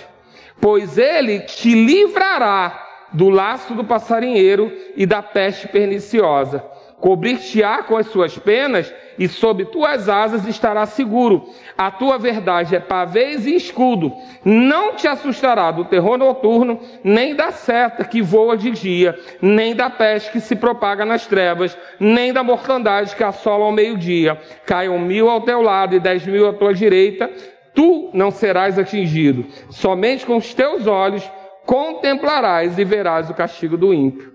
[0.62, 2.82] Pois ele te livrará
[3.12, 6.64] do laço do passarinheiro e da peste perniciosa
[7.00, 11.48] Cobrir-te-á com as suas penas, e sob tuas asas estará seguro.
[11.78, 14.12] A tua verdade é pavês e escudo.
[14.44, 19.90] Não te assustará do terror noturno, nem da seta que voa de dia, nem da
[19.90, 24.40] peste que se propaga nas trevas, nem da mortandade que assola ao meio-dia.
[24.66, 27.30] Caiam mil ao teu lado e dez mil à tua direita,
[27.76, 29.46] tu não serás atingido.
[29.70, 31.30] Somente com os teus olhos
[31.66, 34.34] contemplarás e verás o castigo do ímpio.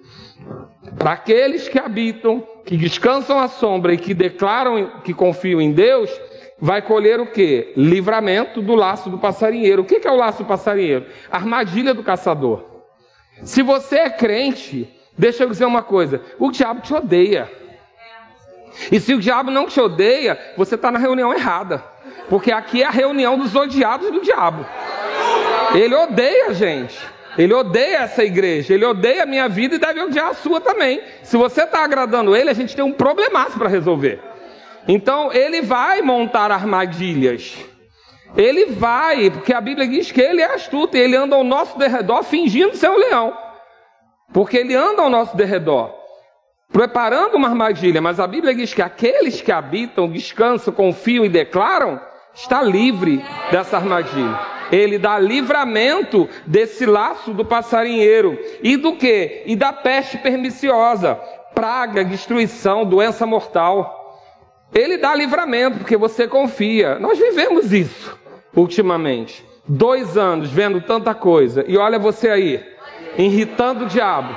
[0.98, 6.10] Para aqueles que habitam, que descansam à sombra e que declaram que confiam em Deus,
[6.60, 7.72] vai colher o que?
[7.76, 9.82] Livramento do laço do passarinheiro.
[9.82, 11.06] O que é o laço do passarinheiro?
[11.30, 12.64] Armadilha do caçador.
[13.42, 17.50] Se você é crente, deixa eu dizer uma coisa: o diabo te odeia.
[18.90, 21.84] E se o diabo não te odeia, você está na reunião errada.
[22.28, 24.64] Porque aqui é a reunião dos odiados do diabo.
[25.74, 26.98] Ele odeia a gente.
[27.36, 31.00] Ele odeia essa igreja, ele odeia a minha vida e deve odiar a sua também.
[31.22, 34.20] Se você está agradando ele, a gente tem um problemaço para resolver.
[34.86, 37.56] Então, ele vai montar armadilhas.
[38.36, 41.78] Ele vai, porque a Bíblia diz que ele é astuto e ele anda ao nosso
[41.78, 43.36] derredor fingindo ser um leão.
[44.32, 45.94] Porque ele anda ao nosso derredor,
[46.70, 48.00] preparando uma armadilha.
[48.00, 52.00] Mas a Bíblia diz que aqueles que habitam, descansam, confiam e declaram,
[52.34, 58.38] está livre dessa armadilha ele dá livramento desse laço do passarinheiro.
[58.62, 59.42] E do que?
[59.44, 61.14] E da peste perniciosa,
[61.54, 64.00] praga, destruição, doença mortal.
[64.74, 66.98] Ele dá livramento porque você confia.
[66.98, 68.18] Nós vivemos isso
[68.56, 69.44] ultimamente.
[69.68, 71.62] Dois anos vendo tanta coisa.
[71.68, 72.64] E olha você aí,
[73.18, 74.34] irritando o diabo,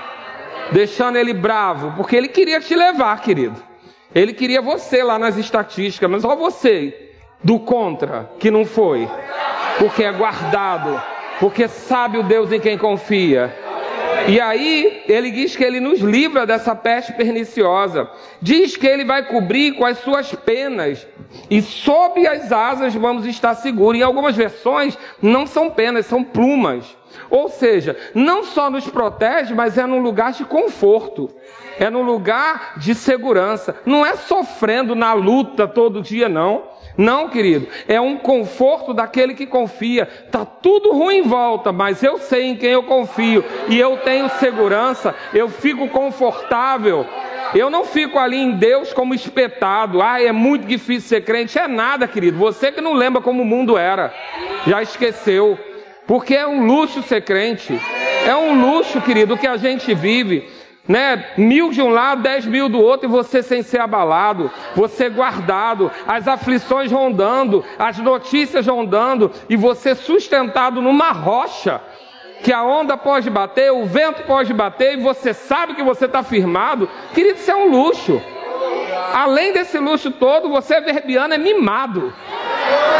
[0.74, 3.56] deixando ele bravo, porque ele queria te levar, querido.
[4.14, 9.08] Ele queria você lá nas estatísticas, mas olha você do contra que não foi
[9.80, 11.02] porque é guardado,
[11.40, 13.54] porque sabe o Deus em quem confia.
[14.28, 18.10] E aí, ele diz que ele nos livra dessa peste perniciosa.
[18.42, 21.06] Diz que ele vai cobrir com as suas penas.
[21.48, 24.00] E sob as asas vamos estar seguros.
[24.00, 26.98] Em algumas versões, não são penas, são plumas.
[27.30, 31.30] Ou seja, não só nos protege, mas é num lugar de conforto.
[31.80, 33.76] É num lugar de segurança.
[33.86, 36.76] Não é sofrendo na luta todo dia, não.
[36.98, 40.06] Não, querido, é um conforto daquele que confia.
[40.32, 44.30] Tá tudo ruim em volta, mas eu sei em quem eu confio e eu tenho
[44.30, 47.06] segurança, eu fico confortável.
[47.54, 50.02] Eu não fico ali em Deus como espetado.
[50.02, 51.58] Ah, é muito difícil ser crente.
[51.60, 52.38] É nada, querido.
[52.38, 54.14] Você que não lembra como o mundo era,
[54.66, 55.58] já esqueceu.
[56.08, 57.80] Porque é um luxo ser crente.
[58.26, 60.48] É um luxo, querido, que a gente vive
[60.88, 61.32] né?
[61.38, 65.92] Mil de um lado, dez mil do outro, e você sem ser abalado, você guardado,
[66.08, 71.82] as aflições rondando, as notícias rondando, e você sustentado numa rocha,
[72.44, 76.22] que a onda pode bater, o vento pode bater, e você sabe que você está
[76.22, 78.22] firmado, querido, isso é um luxo.
[79.14, 82.14] Além desse luxo todo, você é verbiano, é mimado,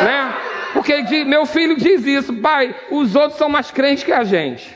[0.04, 0.34] né?
[0.76, 4.76] Porque meu filho diz isso, pai, os outros são mais crentes que a gente.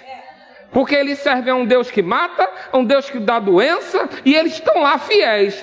[0.72, 4.34] Porque eles servem a um Deus que mata, a um Deus que dá doença, e
[4.34, 5.62] eles estão lá fiéis.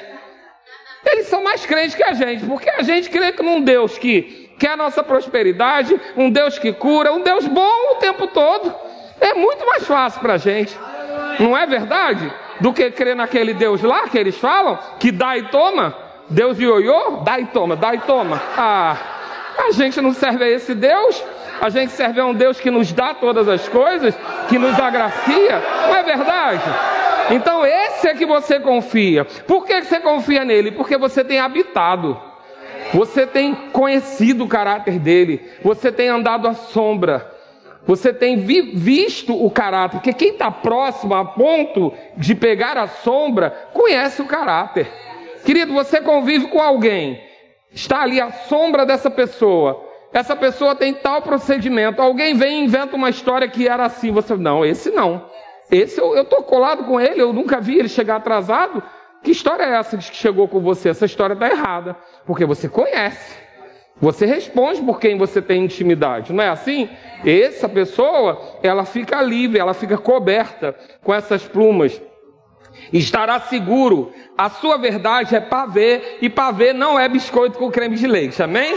[1.07, 4.73] Eles são mais crentes que a gente, porque a gente crê num Deus que quer
[4.73, 8.75] a nossa prosperidade, um Deus que cura, um Deus bom o tempo todo.
[9.19, 10.77] É muito mais fácil para a gente,
[11.41, 12.31] não é verdade?
[12.61, 15.97] Do que crer naquele Deus lá que eles falam, que dá e toma.
[16.29, 18.43] Deus de ioiô, dá e toma, dá e toma.
[18.59, 19.16] Ah,
[19.59, 21.23] a gente não serve a esse Deus.
[21.61, 24.15] A gente serve a um Deus que nos dá todas as coisas,
[24.49, 26.63] que nos agracia, não é verdade?
[27.31, 29.25] Então esse é que você confia.
[29.25, 30.71] Por que você confia nele?
[30.71, 32.21] Porque você tem habitado.
[32.93, 35.51] Você tem conhecido o caráter dele.
[35.63, 37.33] Você tem andado à sombra.
[37.87, 39.97] Você tem vi visto o caráter.
[39.97, 44.87] Porque quem está próximo a ponto de pegar a sombra, conhece o caráter.
[45.45, 47.26] Querido, você convive com alguém.
[47.77, 49.87] Está ali à sombra dessa pessoa
[50.17, 52.01] essa pessoa tem tal procedimento.
[52.01, 54.11] Alguém vem e inventa uma história que era assim.
[54.13, 55.27] Você, não, esse não.
[55.71, 58.83] Esse eu estou colado com ele, eu nunca vi ele chegar atrasado.
[59.23, 60.89] Que história é essa que chegou com você?
[60.89, 63.37] Essa história está errada, porque você conhece.
[64.01, 66.89] Você responde por quem você tem intimidade, não é assim?
[67.25, 72.01] Essa pessoa, ela fica livre, ela fica coberta com essas plumas.
[72.93, 74.13] Estará seguro.
[74.37, 78.77] A sua verdade é pavê, e pavê não é biscoito com creme de leite, amém?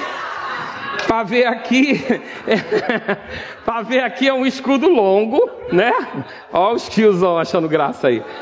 [1.08, 2.04] Pavê aqui,
[3.66, 5.92] pavê aqui é um escudo longo, né?
[6.52, 8.24] Olha os tiozão achando graça aí.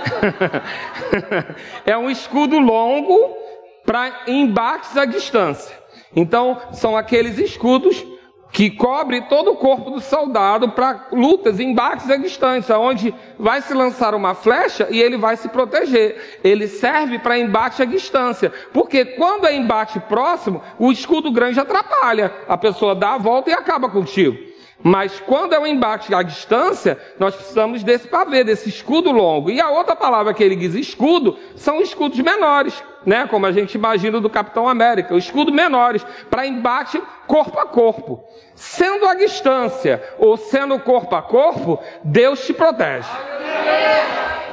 [1.86, 3.38] É um escudo longo
[3.86, 5.74] para embates à distância.
[6.14, 8.06] Então, são aqueles escudos
[8.52, 13.74] que cobre todo o corpo do soldado para lutas, embates à distância, onde vai se
[13.74, 16.40] lançar uma flecha e ele vai se proteger.
[16.44, 22.34] Ele serve para embate à distância, porque quando é embate próximo, o escudo grande atrapalha,
[22.48, 24.47] a pessoa dá a volta e acaba contigo.
[24.84, 29.50] Mas quando é um embate à distância, nós precisamos desse pavê, desse escudo longo.
[29.50, 33.28] E a outra palavra que ele diz escudo são escudos menores, né?
[33.28, 38.24] Como a gente imagina do Capitão América, escudo menores para embate corpo a corpo.
[38.54, 43.10] Sendo a distância ou sendo corpo a corpo, Deus te protege.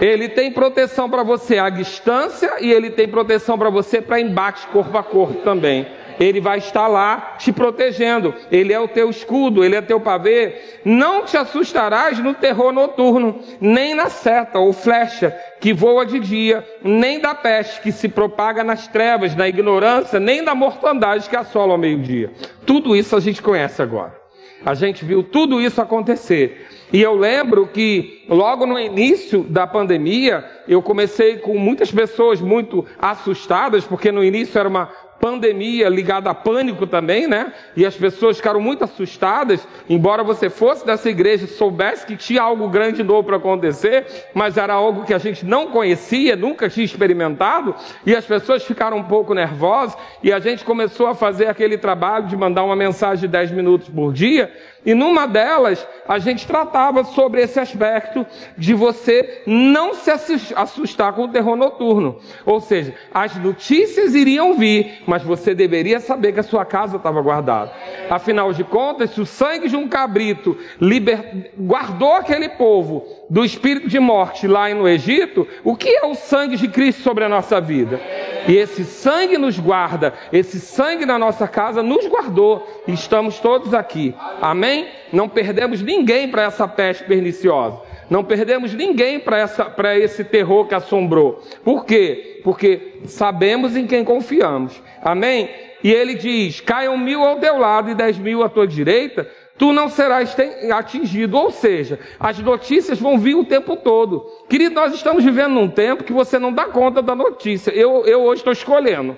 [0.01, 4.67] Ele tem proteção para você à distância e ele tem proteção para você para embate
[4.69, 5.87] corpo a corpo também.
[6.18, 8.35] Ele vai estar lá te protegendo.
[8.50, 10.57] Ele é o teu escudo, ele é teu pavê.
[10.85, 16.66] Não te assustarás no terror noturno, nem na seta ou flecha que voa de dia,
[16.83, 21.72] nem da peste que se propaga nas trevas, na ignorância, nem da mortandade que assola
[21.72, 22.31] ao meio-dia.
[22.66, 24.24] Tudo isso a gente conhece agora.
[24.64, 26.66] A gente viu tudo isso acontecer.
[26.92, 32.87] E eu lembro que logo no início da pandemia, eu comecei com muitas pessoas muito
[32.98, 34.90] assustadas, porque no início era uma
[35.25, 37.51] pandemia ligada a pânico também, né?
[37.75, 42.69] E as pessoas ficaram muito assustadas, embora você fosse dessa igreja, soubesse que tinha algo
[42.69, 47.75] grande novo para acontecer, mas era algo que a gente não conhecia, nunca tinha experimentado,
[48.05, 52.27] e as pessoas ficaram um pouco nervosas, e a gente começou a fazer aquele trabalho
[52.27, 54.53] de mandar uma mensagem de 10 minutos por dia,
[54.85, 60.11] e numa delas, a gente tratava sobre esse aspecto de você não se
[60.55, 62.18] assustar com o terror noturno.
[62.44, 67.23] Ou seja, as notícias iriam vir, mas você deveria saber que a sua casa estava
[67.23, 67.73] guardada.
[68.11, 71.53] Afinal de contas, se o sangue de um cabrito liber...
[71.59, 76.57] guardou aquele povo do espírito de morte lá no Egito, o que é o sangue
[76.57, 78.01] de Cristo sobre a nossa vida?
[78.47, 84.14] E esse sangue nos guarda, esse sangue na nossa casa nos guardou, estamos todos aqui.
[84.42, 84.74] Amém?
[85.13, 87.81] Não perdemos ninguém para essa peste perniciosa.
[88.11, 91.43] Não perdemos ninguém para esse terror que assombrou.
[91.65, 92.41] Por quê?
[92.45, 94.81] Porque sabemos em quem confiamos.
[95.03, 95.49] Amém?
[95.83, 99.73] E ele diz: caiam mil ao teu lado e dez mil à tua direita, tu
[99.73, 100.35] não serás
[100.73, 101.37] atingido.
[101.37, 104.27] Ou seja, as notícias vão vir o tempo todo.
[104.49, 107.71] Querido, nós estamos vivendo num tempo que você não dá conta da notícia.
[107.71, 109.17] Eu, eu hoje estou escolhendo.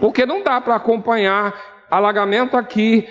[0.00, 1.54] Porque não dá para acompanhar
[1.90, 3.06] alagamento aqui,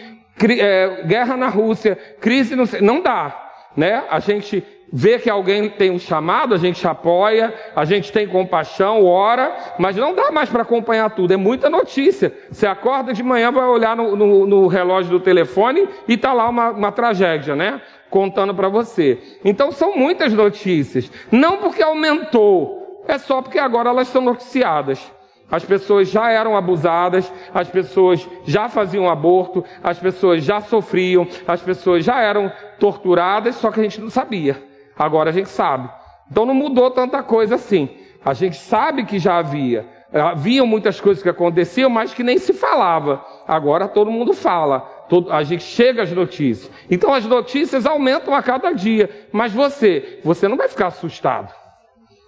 [0.59, 4.03] é, guerra na Rússia, crise no, não dá, né?
[4.09, 9.05] A gente vê que alguém tem um chamado, a gente apoia, a gente tem compaixão,
[9.05, 12.33] ora, mas não dá mais para acompanhar tudo, é muita notícia.
[12.51, 16.49] Você acorda de manhã, vai olhar no, no, no relógio do telefone e está lá
[16.49, 17.81] uma, uma tragédia, né?
[18.09, 19.17] Contando para você.
[19.45, 21.09] Então são muitas notícias.
[21.31, 25.09] Não porque aumentou, é só porque agora elas são noticiadas.
[25.51, 31.61] As pessoas já eram abusadas, as pessoas já faziam aborto, as pessoas já sofriam, as
[31.61, 34.63] pessoas já eram torturadas, só que a gente não sabia.
[34.97, 35.89] Agora a gente sabe.
[36.31, 37.89] Então não mudou tanta coisa assim.
[38.23, 39.85] A gente sabe que já havia.
[40.13, 43.25] Haviam muitas coisas que aconteciam, mas que nem se falava.
[43.47, 45.05] Agora todo mundo fala.
[45.29, 46.71] a gente chega às notícias.
[46.89, 49.09] Então as notícias aumentam a cada dia.
[49.31, 51.53] Mas você, você não vai ficar assustado.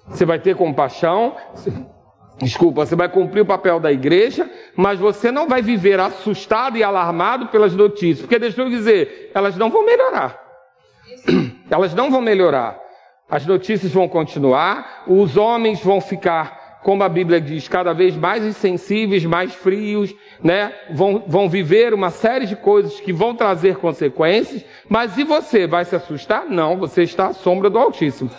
[0.07, 1.35] Você vai ter compaixão.
[2.37, 6.83] Desculpa, você vai cumprir o papel da igreja, mas você não vai viver assustado e
[6.83, 10.41] alarmado pelas notícias, porque deixa eu dizer, elas não vão melhorar.
[11.69, 12.77] Elas não vão melhorar.
[13.29, 18.43] As notícias vão continuar, os homens vão ficar, como a Bíblia diz, cada vez mais
[18.43, 20.73] insensíveis, mais frios, né?
[20.91, 25.85] Vão, vão viver uma série de coisas que vão trazer consequências, mas e você vai
[25.85, 26.45] se assustar?
[26.47, 28.29] Não, você está à sombra do Altíssimo.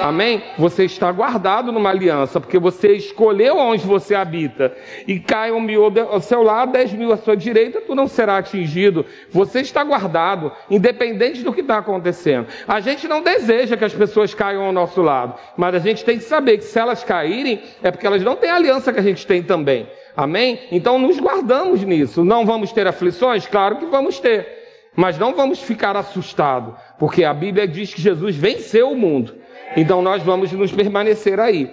[0.00, 0.42] Amém?
[0.56, 4.72] Você está guardado numa aliança, porque você escolheu onde você habita.
[5.06, 8.38] E cai um mil ao seu lado, dez mil à sua direita, tu não será
[8.38, 9.04] atingido.
[9.30, 12.46] Você está guardado, independente do que está acontecendo.
[12.66, 16.18] A gente não deseja que as pessoas caiam ao nosso lado, mas a gente tem
[16.18, 19.02] que saber que se elas caírem, é porque elas não têm a aliança que a
[19.02, 19.88] gente tem também.
[20.16, 20.60] Amém?
[20.70, 22.24] Então nos guardamos nisso.
[22.24, 23.46] Não vamos ter aflições?
[23.46, 24.46] Claro que vamos ter.
[24.94, 29.36] Mas não vamos ficar assustados, porque a Bíblia diz que Jesus venceu o mundo.
[29.76, 31.70] Então nós vamos nos permanecer aí.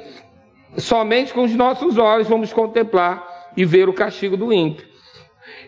[0.78, 4.95] somente com os nossos olhos vamos contemplar e ver o castigo do ímpio.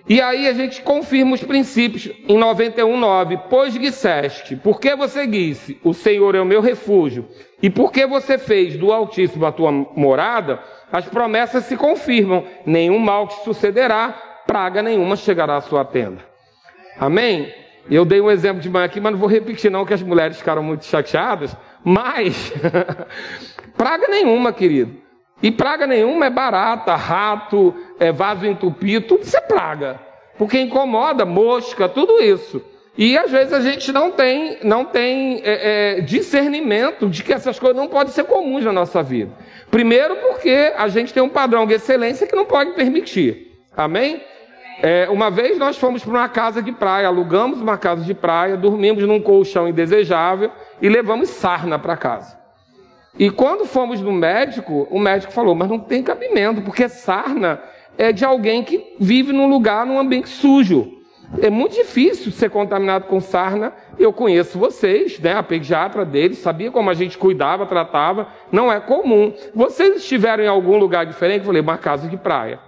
[0.10, 3.38] E aí a gente confirma os princípios em 91:9.
[3.50, 7.28] Pois disseste, porque você disse, o Senhor é o meu refúgio,
[7.62, 10.60] e porque você fez do Altíssimo a tua morada,
[10.92, 16.24] as promessas se confirmam, nenhum mal te sucederá, praga nenhuma chegará à sua tenda.
[16.98, 17.54] Amém?
[17.90, 20.38] Eu dei um exemplo de manhã aqui, mas não vou repetir não, que as mulheres
[20.38, 22.54] ficaram muito chateadas, mas
[23.76, 25.07] praga nenhuma, querido.
[25.42, 30.00] E praga nenhuma é barata, rato, é vaso entupido, tudo isso é praga.
[30.38, 32.62] Porque incomoda, mosca, tudo isso.
[32.98, 37.60] E às vezes a gente não tem, não tem é, é, discernimento de que essas
[37.60, 39.32] coisas não podem ser comuns na nossa vida.
[39.70, 43.52] Primeiro porque a gente tem um padrão de excelência que não pode permitir.
[43.76, 44.24] Amém?
[44.82, 48.58] É, uma vez nós fomos para uma casa de praia, alugamos uma casa de praia,
[48.58, 52.38] dormimos num colchão indesejável e levamos sarna para casa.
[53.20, 57.62] E quando fomos no médico, o médico falou: Mas não tem cabimento, porque sarna
[57.98, 60.94] é de alguém que vive num lugar, num ambiente sujo.
[61.42, 63.74] É muito difícil ser contaminado com sarna.
[64.00, 65.34] Eu conheço vocês, né?
[65.34, 68.30] A pediatra deles, sabia como a gente cuidava, tratava.
[68.52, 69.34] Não é comum.
[69.54, 71.40] Vocês estiveram em algum lugar diferente?
[71.40, 72.60] Eu falei, uma casa de praia.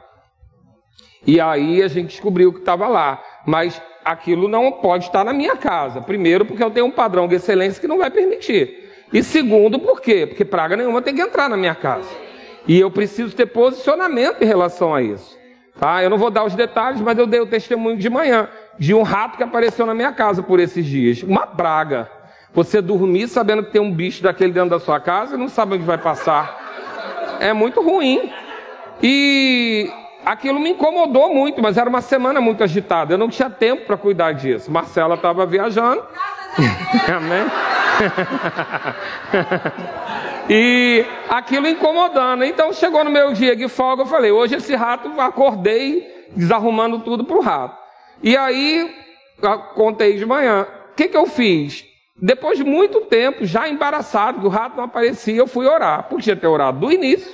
[1.25, 3.23] E aí a gente descobriu que estava lá.
[3.45, 6.01] Mas aquilo não pode estar na minha casa.
[6.01, 8.78] Primeiro, porque eu tenho um padrão de excelência que não vai permitir.
[9.11, 10.25] E segundo, por quê?
[10.27, 12.09] Porque praga nenhuma tem que entrar na minha casa.
[12.67, 15.37] E eu preciso ter posicionamento em relação a isso.
[15.79, 16.03] Tá?
[16.03, 19.01] Eu não vou dar os detalhes, mas eu dei o testemunho de manhã de um
[19.01, 21.23] rato que apareceu na minha casa por esses dias.
[21.23, 22.09] Uma praga.
[22.53, 25.75] Você dormir sabendo que tem um bicho daquele dentro da sua casa e não sabe
[25.75, 27.37] onde vai passar.
[27.39, 28.31] É muito ruim.
[29.01, 29.89] E
[30.25, 33.13] aquilo me incomodou muito, mas era uma semana muito agitada.
[33.13, 34.71] Eu não tinha tempo para cuidar disso.
[34.71, 36.03] Marcela estava viajando.
[37.15, 37.45] Amém?
[40.49, 42.43] e aquilo incomodando.
[42.43, 47.23] Então chegou no meu dia de folga, eu falei: hoje esse rato, acordei desarrumando tudo
[47.23, 47.77] para o rato.
[48.21, 48.93] E aí,
[49.73, 50.67] contei de manhã.
[50.91, 51.85] O que, que eu fiz?
[52.21, 56.03] Depois de muito tempo, já embaraçado, que o rato não aparecia, eu fui orar.
[56.03, 57.31] Podia ter orado do início.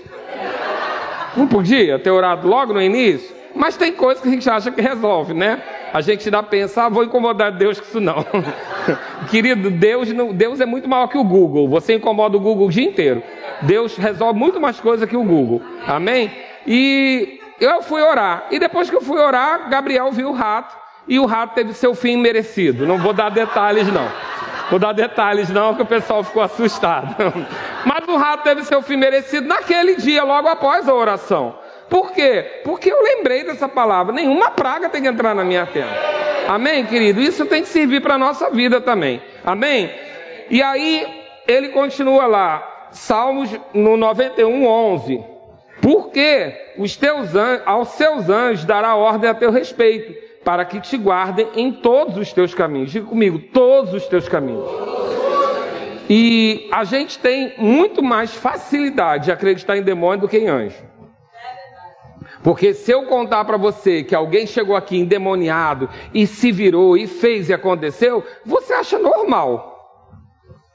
[1.36, 3.36] Não podia ter orado logo no início?
[3.56, 5.62] Mas tem coisas que a gente acha que resolve, né?
[5.93, 8.26] A gente ainda pensa, ah, vou incomodar Deus com isso não.
[9.32, 11.70] Querido, Deus, não, Deus é muito maior que o Google.
[11.70, 13.24] Você incomoda o Google o dia inteiro.
[13.62, 15.62] Deus resolve muito mais coisa que o Google.
[15.88, 16.32] Amém?
[16.68, 18.45] E eu fui orar.
[18.51, 20.76] E depois que eu fui orar, Gabriel viu o rato.
[21.08, 22.86] E o rato teve seu fim merecido.
[22.86, 24.10] Não vou dar detalhes, não.
[24.70, 27.16] Vou dar detalhes, não, que o pessoal ficou assustado.
[27.86, 31.56] Mas o rato teve seu fim merecido naquele dia, logo após a oração.
[31.89, 32.61] Por quê?
[32.63, 34.13] Porque eu lembrei dessa palavra.
[34.13, 36.15] Nenhuma praga tem que entrar na minha tenda.
[36.47, 37.21] Amém, querido?
[37.21, 39.21] Isso tem que servir para a nossa vida também.
[39.43, 39.91] Amém?
[40.49, 41.05] E aí,
[41.47, 42.88] ele continua lá.
[42.91, 45.23] Salmos no 91, 11.
[45.81, 50.13] Porque os teus anjos, aos seus anjos dará ordem a teu respeito,
[50.43, 52.91] para que te guardem em todos os teus caminhos.
[52.91, 54.65] Diga comigo, todos os teus caminhos.
[56.09, 60.77] E a gente tem muito mais facilidade de acreditar em demônio do que em anjo.
[62.46, 67.08] Porque se eu contar para você que alguém chegou aqui endemoniado e se virou e
[67.08, 69.74] fez e aconteceu, você acha normal.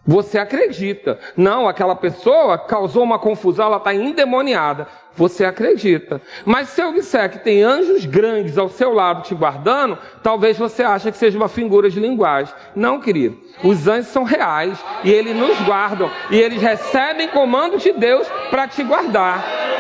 [0.05, 1.21] Você acredita.
[1.37, 4.89] Não, aquela pessoa causou uma confusão, ela está endemoniada.
[5.14, 6.21] Você acredita.
[6.45, 10.83] Mas se eu disser que tem anjos grandes ao seu lado te guardando, talvez você
[10.83, 12.53] ache que seja uma figura de linguagem.
[12.75, 13.39] Não, querido.
[13.62, 16.11] Os anjos são reais e eles nos guardam.
[16.33, 19.71] E eles recebem comando de Deus para te guardar.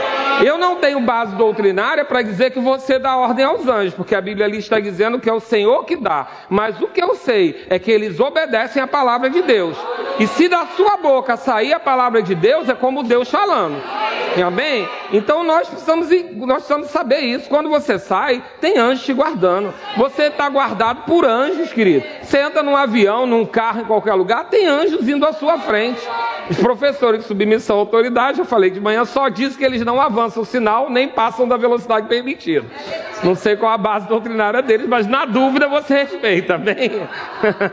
[0.44, 4.20] Eu não tenho base doutrinária para dizer que você dá ordem aos anjos, porque a
[4.20, 6.26] Bíblia ali está dizendo que é o Senhor que dá.
[6.48, 9.76] Mas o que eu sei é que eles obedecem à palavra de Deus.
[10.18, 13.76] E se da sua boca sair a palavra de Deus, é como Deus falando.
[14.44, 14.88] Amém?
[15.12, 17.48] Então nós precisamos, nós precisamos saber isso.
[17.48, 19.74] Quando você sai, tem anjos te guardando.
[19.96, 22.04] Você está guardado por anjos, querido.
[22.22, 26.00] Você entra num avião, num carro, em qualquer lugar, tem anjos indo à sua frente.
[26.48, 30.00] Os professores de submissão à autoridade, eu falei de manhã, só diz que eles não
[30.00, 32.66] avançam o sinal, nem passam da velocidade permitida.
[33.22, 36.92] Não sei qual a base doutrinária deles, mas na dúvida você respeita, bem?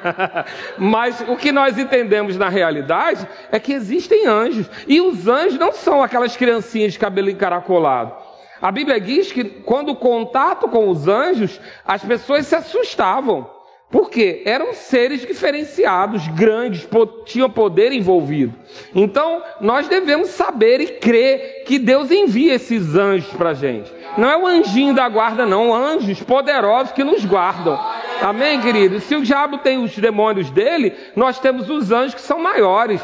[0.77, 4.69] mas o que nós entendemos na realidade é que existem anjos.
[4.87, 8.13] E os anjos não são aquelas criancinhas de cabelo encaracolado.
[8.61, 13.56] A Bíblia diz que quando o contato com os anjos, as pessoas se assustavam.
[13.89, 16.85] Porque eram seres diferenciados, grandes,
[17.25, 18.53] tinham poder envolvido.
[18.93, 23.89] Então, nós devemos saber e crer que Deus envia esses anjos para a gente.
[24.17, 27.79] Não é o anjinho da guarda, não, anjos poderosos que nos guardam.
[28.21, 28.99] Amém, querido?
[28.99, 33.01] Se o diabo tem os demônios dele, nós temos os anjos que são maiores.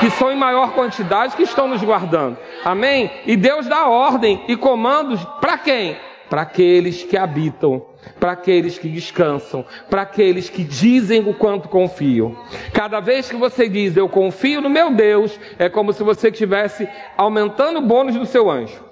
[0.00, 2.36] que são em maior quantidade, que estão nos guardando.
[2.64, 3.10] Amém?
[3.24, 5.96] E Deus dá ordem e comandos para quem?
[6.28, 7.86] Para aqueles que habitam,
[8.18, 12.36] para aqueles que descansam, para aqueles que dizem o quanto confiam.
[12.72, 16.88] Cada vez que você diz eu confio no meu Deus, é como se você estivesse
[17.16, 18.86] aumentando o bônus do seu anjo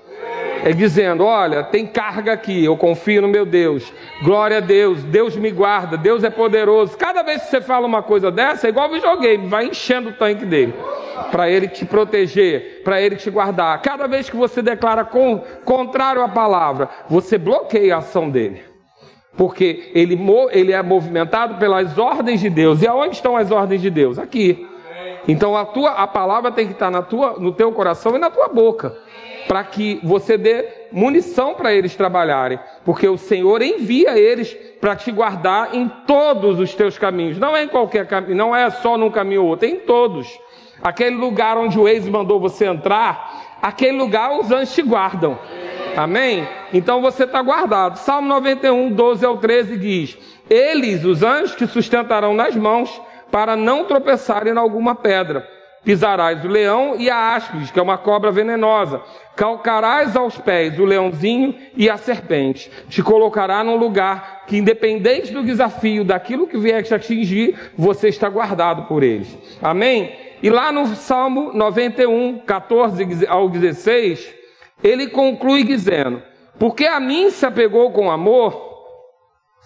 [0.64, 3.92] é dizendo: Olha, tem carga aqui, eu confio no meu Deus,
[4.22, 6.96] glória a Deus, Deus me guarda, Deus é poderoso.
[6.96, 10.46] Cada vez que você fala uma coisa dessa, é igual videogame, vai enchendo o tanque
[10.46, 10.74] dele,
[11.30, 13.80] para ele te proteger, para ele te guardar.
[13.82, 15.06] Cada vez que você declara
[15.64, 18.73] contrário à palavra, você bloqueia a ação dele.
[19.36, 20.18] Porque ele,
[20.52, 22.82] ele é movimentado pelas ordens de Deus.
[22.82, 24.18] E aonde estão as ordens de Deus?
[24.18, 24.66] Aqui.
[25.26, 28.30] Então a tua a palavra tem que estar na tua, no teu coração e na
[28.30, 28.94] tua boca
[29.46, 35.10] para que você dê munição para eles trabalharem, porque o Senhor envia eles para te
[35.10, 37.38] guardar em todos os teus caminhos.
[37.38, 40.28] Não é em qualquer caminho, não é só num caminho ou outro, é em todos.
[40.82, 45.38] Aquele lugar onde o ex mandou você entrar, aquele lugar os anjos te guardam.
[45.96, 46.46] Amém?
[46.72, 47.96] Então você está guardado.
[47.96, 50.18] Salmo 91, 12 ao 13 diz:
[50.48, 56.48] Eles, os anjos, te sustentarão nas mãos para não tropeçarem em alguma pedra pisarás o
[56.48, 59.02] leão e a áspide, que é uma cobra venenosa.
[59.36, 62.70] Calcarás aos pés o leãozinho e a serpente.
[62.88, 68.28] Te colocará num lugar que, independente do desafio, daquilo que vier te atingir, você está
[68.28, 69.36] guardado por eles.
[69.60, 70.12] Amém?
[70.42, 74.43] E lá no Salmo 91, 14 ao 16,
[74.82, 76.22] ele conclui dizendo:
[76.58, 78.74] Porque a mim se apegou com amor,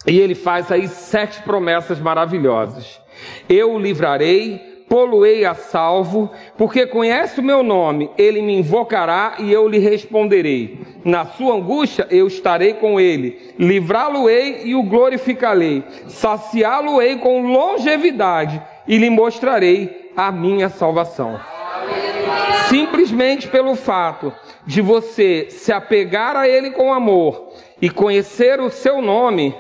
[0.06, 3.00] e ele faz aí sete promessas maravilhosas.
[3.48, 9.52] Eu o livrarei poluei a salvo, porque conhece o meu nome, ele me invocará e
[9.52, 10.80] eu lhe responderei.
[11.04, 18.96] Na sua angústia eu estarei com ele, livrá-lo-ei e o glorificarei, saciá-lo-ei com longevidade e
[18.96, 21.38] lhe mostrarei a minha salvação.
[22.68, 24.32] Simplesmente pelo fato
[24.66, 29.54] de você se apegar a ele com amor e conhecer o seu nome,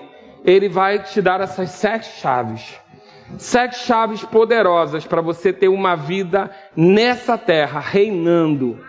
[0.44, 2.78] ele vai te dar essas sete chaves
[3.36, 8.82] Sete chaves poderosas para você ter uma vida nessa terra, reinando.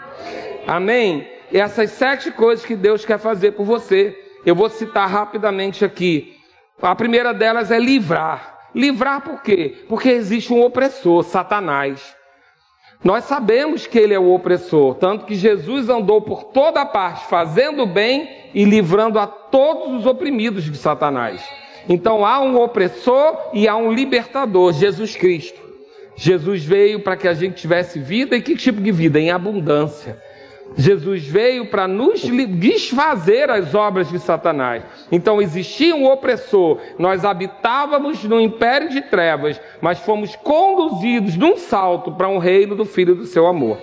[0.65, 1.27] Amém?
[1.51, 6.37] E essas sete coisas que Deus quer fazer por você, eu vou citar rapidamente aqui.
[6.81, 8.69] A primeira delas é livrar.
[8.73, 9.83] Livrar por quê?
[9.89, 12.15] Porque existe um opressor, Satanás.
[13.03, 17.85] Nós sabemos que ele é o opressor, tanto que Jesus andou por toda parte fazendo
[17.85, 21.41] bem e livrando a todos os oprimidos de Satanás.
[21.87, 25.59] Então há um opressor e há um libertador, Jesus Cristo.
[26.15, 29.17] Jesus veio para que a gente tivesse vida e que tipo de vida?
[29.17, 30.21] Em abundância.
[30.77, 34.83] Jesus veio para nos desfazer as obras de Satanás.
[35.11, 42.11] Então existia um opressor, nós habitávamos no império de trevas, mas fomos conduzidos num salto
[42.11, 43.77] para um reino do Filho do seu amor.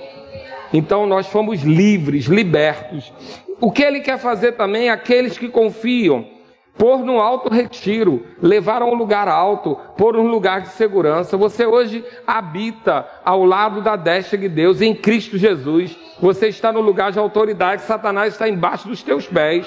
[0.73, 3.13] Então nós fomos livres, libertos.
[3.61, 6.36] O que ele quer fazer também é aqueles que confiam
[6.79, 11.37] pôr no alto retiro, levar a um lugar alto, pôr um lugar de segurança.
[11.37, 15.97] Você hoje habita ao lado da destra de Deus em Cristo Jesus.
[16.21, 19.67] Você está no lugar de autoridade, Satanás está embaixo dos teus pés.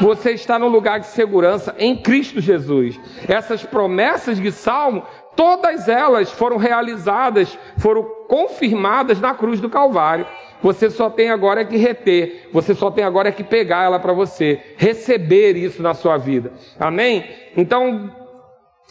[0.00, 2.98] Você está no lugar de segurança em Cristo Jesus.
[3.28, 5.02] Essas promessas de Salmo,
[5.36, 10.26] todas elas foram realizadas, foram confirmadas na cruz do Calvário.
[10.62, 14.60] Você só tem agora que reter, você só tem agora que pegar ela para você,
[14.76, 16.52] receber isso na sua vida.
[16.78, 17.24] Amém?
[17.56, 18.14] Então,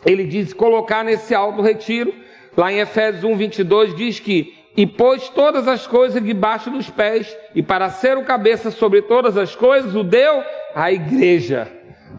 [0.06, 2.14] ele diz colocar nesse alto retiro,
[2.58, 7.36] lá em Efésios 1, 22, diz que e pôs todas as coisas debaixo dos pés,
[7.54, 11.70] e para ser o cabeça sobre todas as coisas, o deu à igreja.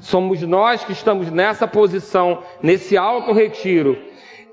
[0.01, 3.97] Somos nós que estamos nessa posição, nesse alto retiro.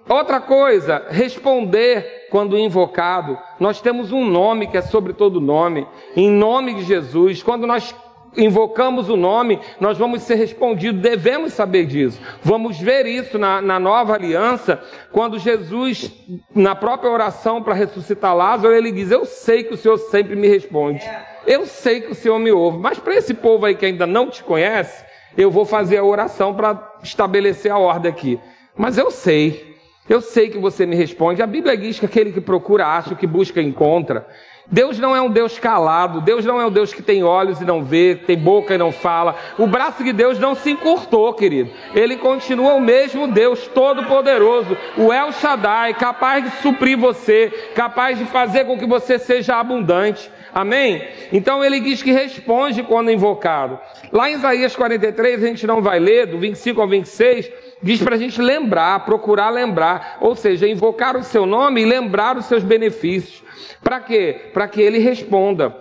[0.09, 6.31] Outra coisa, responder quando invocado, nós temos um nome que é sobre todo nome, em
[6.31, 7.43] nome de Jesus.
[7.43, 7.93] Quando nós
[8.35, 12.19] invocamos o nome, nós vamos ser respondidos, devemos saber disso.
[12.41, 14.81] Vamos ver isso na, na nova aliança,
[15.11, 16.11] quando Jesus,
[16.55, 20.47] na própria oração para ressuscitar Lázaro, ele diz: Eu sei que o Senhor sempre me
[20.47, 21.07] responde,
[21.45, 24.27] eu sei que o Senhor me ouve, mas para esse povo aí que ainda não
[24.27, 25.05] te conhece,
[25.37, 28.39] eu vou fazer a oração para estabelecer a ordem aqui.
[28.75, 29.68] Mas eu sei,
[30.09, 31.41] eu sei que você me responde.
[31.41, 34.27] A Bíblia diz que aquele que procura acha, o que busca encontra.
[34.71, 37.65] Deus não é um Deus calado, Deus não é um Deus que tem olhos e
[37.65, 39.35] não vê, tem boca e não fala.
[39.57, 41.71] O braço de Deus não se encurtou, querido.
[41.95, 48.25] Ele continua o mesmo Deus todo-poderoso, o El Shaddai, capaz de suprir você, capaz de
[48.25, 50.29] fazer com que você seja abundante.
[50.53, 51.03] Amém?
[51.31, 53.79] Então ele diz que responde quando invocado.
[54.11, 57.51] Lá em Isaías 43, a gente não vai ler, do 25 ao 26,
[57.81, 62.37] diz para a gente lembrar, procurar lembrar, ou seja, invocar o seu nome e lembrar
[62.37, 63.43] os seus benefícios.
[63.83, 64.49] Para quê?
[64.53, 65.75] Para que ele responda.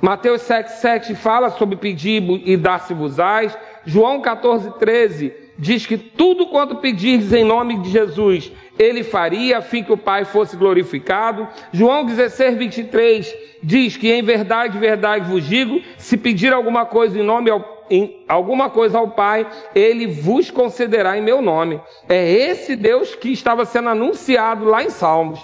[0.00, 3.56] Mateus 7,7 fala sobre pedir e dar-se-vos-ás.
[3.84, 9.82] João 14,13 diz que tudo quanto pedirdes em nome de Jesus, ele faria, a fim
[9.82, 11.48] que o Pai fosse glorificado.
[11.72, 17.24] João 16, 23 diz que em verdade, verdade vos digo, se pedir alguma coisa em
[17.24, 21.80] nome ao, em alguma coisa ao Pai, ele vos concederá em meu nome.
[22.08, 25.40] É esse Deus que estava sendo anunciado lá em Salmos.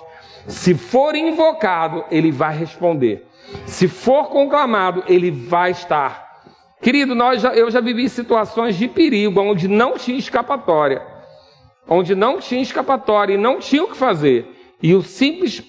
[0.46, 3.26] Se for invocado, ele vai responder.
[3.66, 6.24] Se for conclamado, ele vai estar.
[6.80, 11.02] Querido, nós já, eu já vivi situações de perigo onde não tinha escapatória.
[11.88, 14.46] Onde não tinha escapatória e não tinha o que fazer.
[14.82, 15.62] E o simples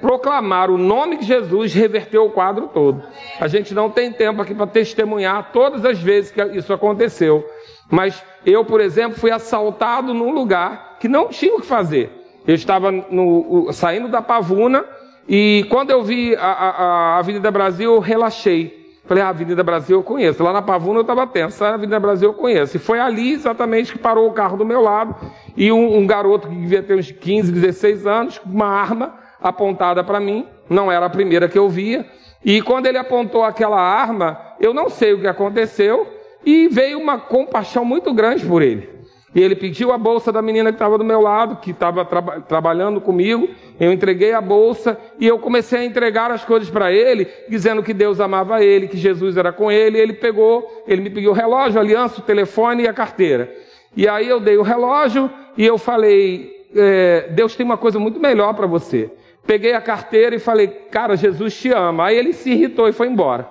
[0.00, 3.02] proclamar o nome de Jesus reverteu o quadro todo.
[3.40, 7.44] A gente não tem tempo aqui para testemunhar todas as vezes que isso aconteceu.
[7.90, 12.10] Mas eu, por exemplo, fui assaltado num lugar que não tinha o que fazer.
[12.46, 14.84] Eu estava no, saindo da Pavuna
[15.28, 16.70] e quando eu vi a, a,
[17.14, 18.84] a Avenida Brasil, eu relaxei.
[19.06, 20.42] Falei, ah, a Avenida Brasil eu conheço.
[20.42, 21.62] Lá na Pavuna eu estava tenso.
[21.62, 22.76] A Avenida Brasil eu conheço.
[22.76, 25.14] E foi ali exatamente que parou o carro do meu lado.
[25.56, 30.02] E um, um garoto que devia ter uns 15, 16 anos, com uma arma apontada
[30.02, 30.46] para mim.
[30.68, 32.06] Não era a primeira que eu via.
[32.44, 36.06] E quando ele apontou aquela arma, eu não sei o que aconteceu.
[36.44, 38.88] E veio uma compaixão muito grande por ele.
[39.34, 42.22] E ele pediu a bolsa da menina que estava do meu lado, que estava tra
[42.40, 43.48] trabalhando comigo.
[43.80, 47.92] Eu entreguei a bolsa e eu comecei a entregar as coisas para ele, dizendo que
[47.92, 49.98] Deus amava ele, que Jesus era com ele.
[49.98, 53.52] Ele pegou, ele me pediu o relógio, a aliança, o telefone e a carteira.
[53.96, 58.20] E aí eu dei o relógio e eu falei: é, Deus tem uma coisa muito
[58.20, 59.10] melhor para você.
[59.46, 62.06] Peguei a carteira e falei: Cara, Jesus te ama.
[62.06, 63.48] Aí ele se irritou e foi embora.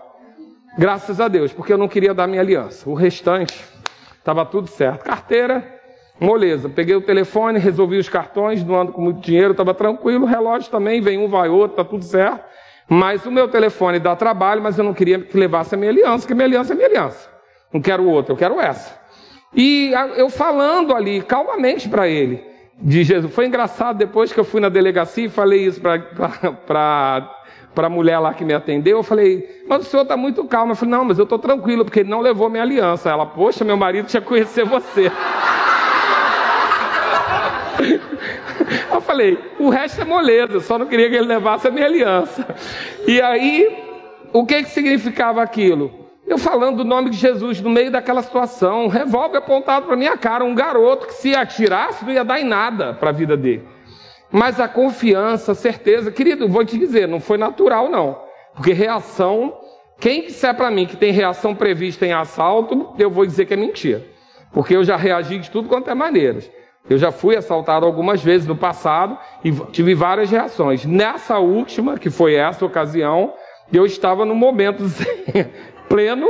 [0.77, 2.89] Graças a Deus, porque eu não queria dar minha aliança.
[2.89, 3.63] O restante
[4.17, 5.03] estava tudo certo.
[5.03, 5.81] Carteira,
[6.19, 10.71] Moleza, peguei o telefone, resolvi os cartões, não ando com muito dinheiro, estava tranquilo, relógio
[10.71, 12.43] também, vem um, vai outro, está tudo certo.
[12.87, 16.19] Mas o meu telefone dá trabalho, mas eu não queria que levasse a minha aliança,
[16.19, 17.29] porque minha aliança é minha aliança.
[17.71, 18.99] Não quero outra, eu quero essa.
[19.55, 22.43] E eu falando ali, calmamente para ele,
[22.79, 23.33] de Jesus.
[23.33, 27.29] Foi engraçado, depois que eu fui na delegacia e falei isso para
[27.75, 30.73] a mulher lá que me atendeu, eu falei, mas o senhor está muito calmo.
[30.73, 33.09] Eu falei, não, mas eu estou tranquilo, porque ele não levou minha aliança.
[33.09, 35.11] Ela, poxa, meu marido tinha conhecer você.
[38.91, 42.55] Eu falei, o resto é moleza, só não queria que ele levasse a minha aliança.
[43.05, 43.75] E aí,
[44.31, 46.02] o que, que significava aquilo?
[46.25, 50.17] Eu falando o nome de Jesus no meio daquela situação, um revólver apontado para minha
[50.17, 53.67] cara, um garoto que se atirasse não ia dar em nada para a vida dele.
[54.31, 58.19] Mas a confiança, a certeza, querido, vou te dizer, não foi natural não.
[58.55, 59.53] Porque reação,
[59.99, 63.57] quem disser para mim que tem reação prevista em assalto, eu vou dizer que é
[63.57, 64.03] mentira.
[64.51, 66.49] Porque eu já reagi de tudo quanto é maneiras.
[66.89, 70.85] Eu já fui assaltado algumas vezes no passado e tive várias reações.
[70.85, 73.33] Nessa última, que foi essa ocasião,
[73.71, 74.83] eu estava no momento
[75.93, 76.29] pleno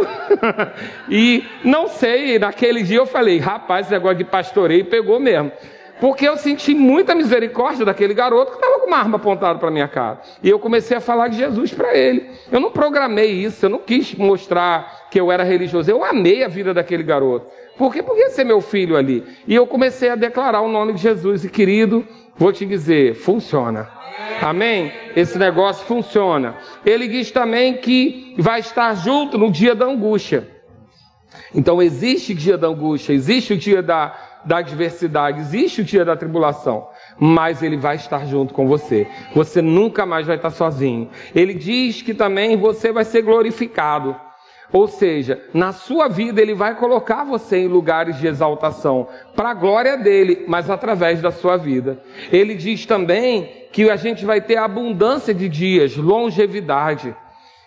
[1.09, 5.53] e não sei, naquele dia eu falei, rapaz, esse negócio de pastoreio pegou mesmo.
[6.01, 9.88] Porque eu senti muita misericórdia daquele garoto que estava com uma arma apontada para minha
[9.88, 10.20] cara.
[10.41, 12.30] E eu comecei a falar de Jesus para ele.
[12.51, 15.89] Eu não programei isso, eu não quis mostrar que eu era religioso.
[15.89, 17.47] Eu amei a vida daquele garoto.
[17.78, 18.03] Por quê?
[18.03, 19.24] Porque ser meu filho ali.
[19.47, 21.45] E eu comecei a declarar o nome de Jesus.
[21.45, 22.05] E querido,
[22.36, 23.89] vou te dizer, funciona.
[24.41, 24.91] Amém?
[25.15, 26.55] Esse negócio funciona.
[26.86, 30.49] Ele diz também que vai estar junto no dia da angústia.
[31.53, 36.03] Então existe o dia da angústia, existe o dia da, da adversidade, existe o dia
[36.03, 36.88] da tribulação,
[37.19, 39.07] mas ele vai estar junto com você.
[39.36, 41.09] Você nunca mais vai estar sozinho.
[41.34, 44.15] Ele diz que também você vai ser glorificado.
[44.72, 49.53] Ou seja, na sua vida ele vai colocar você em lugares de exaltação, para a
[49.53, 52.01] glória dele, mas através da sua vida.
[52.32, 57.16] Ele diz também que a gente vai ter abundância de dias, longevidade.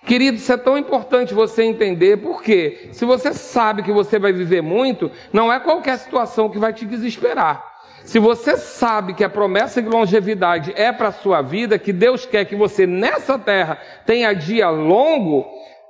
[0.07, 4.63] Querido, isso é tão importante você entender, porque se você sabe que você vai viver
[4.63, 7.77] muito, não é qualquer situação que vai te desesperar.
[8.05, 12.25] Se você sabe que a promessa de longevidade é para a sua vida, que Deus
[12.25, 15.45] quer que você nessa terra tenha dia longo,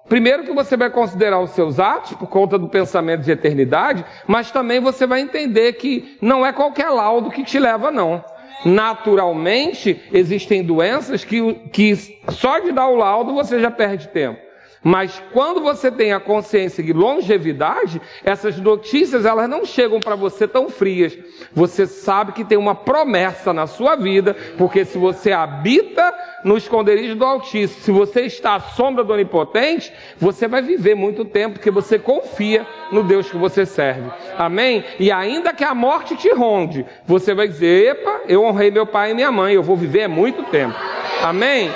[0.09, 4.51] Primeiro que você vai considerar os seus atos por conta do pensamento de eternidade, mas
[4.51, 8.25] também você vai entender que não é qualquer laudo que te leva, não.
[8.65, 11.95] Naturalmente, existem doenças que, que
[12.31, 14.46] só de dar o laudo você já perde tempo.
[14.87, 20.47] Mas quando você tem a consciência de longevidade, essas notícias elas não chegam para você
[20.47, 21.19] tão frias.
[21.53, 26.15] Você sabe que tem uma promessa na sua vida, porque se você habita
[26.45, 31.25] no esconderijo do Altíssimo, se você está à sombra do Onipotente, você vai viver muito
[31.25, 34.09] tempo, porque você confia no Deus que você serve.
[34.39, 34.85] Amém?
[35.01, 39.11] E ainda que a morte te ronde, você vai dizer: Epa, eu honrei meu pai
[39.11, 40.77] e minha mãe, eu vou viver muito tempo.
[41.25, 41.73] Amém?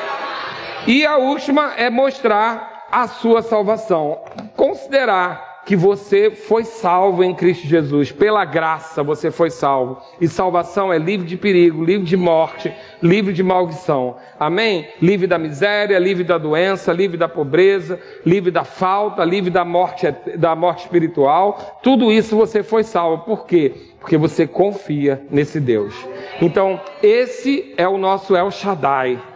[0.86, 4.20] E a última é mostrar a sua salvação.
[4.56, 10.00] Considerar que você foi salvo em Cristo Jesus, pela graça você foi salvo.
[10.20, 12.72] E salvação é livre de perigo, livre de morte,
[13.02, 14.16] livre de maldição.
[14.38, 14.88] Amém?
[15.00, 20.12] Livre da miséria, livre da doença, livre da pobreza, livre da falta, livre da morte,
[20.36, 21.78] da morte espiritual.
[21.82, 23.24] Tudo isso você foi salvo.
[23.24, 23.72] Por quê?
[24.00, 25.94] Porque você confia nesse Deus.
[26.40, 29.29] Então, esse é o nosso El Shaddai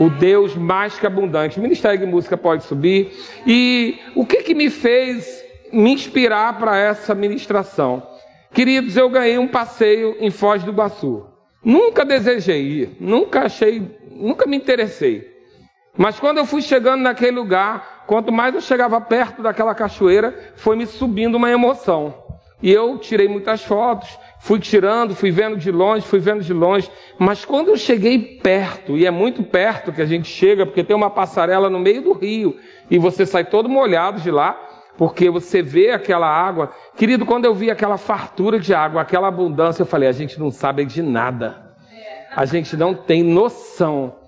[0.00, 1.58] o Deus mais que abundante.
[1.58, 3.12] O Ministério de Música pode subir.
[3.46, 8.02] E o que, que me fez me inspirar para essa ministração?
[8.50, 11.26] Queridos, eu ganhei um passeio em Foz do Iguaçu.
[11.62, 15.28] Nunca desejei ir, nunca achei, nunca me interessei.
[15.98, 20.76] Mas quando eu fui chegando naquele lugar, quanto mais eu chegava perto daquela cachoeira, foi
[20.76, 22.14] me subindo uma emoção.
[22.62, 26.90] E eu tirei muitas fotos, Fui tirando, fui vendo de longe, fui vendo de longe,
[27.18, 30.96] mas quando eu cheguei perto, e é muito perto que a gente chega, porque tem
[30.96, 32.56] uma passarela no meio do rio,
[32.90, 34.58] e você sai todo molhado de lá,
[34.96, 36.72] porque você vê aquela água.
[36.96, 40.50] Querido, quando eu vi aquela fartura de água, aquela abundância, eu falei: a gente não
[40.50, 41.74] sabe de nada,
[42.34, 44.19] a gente não tem noção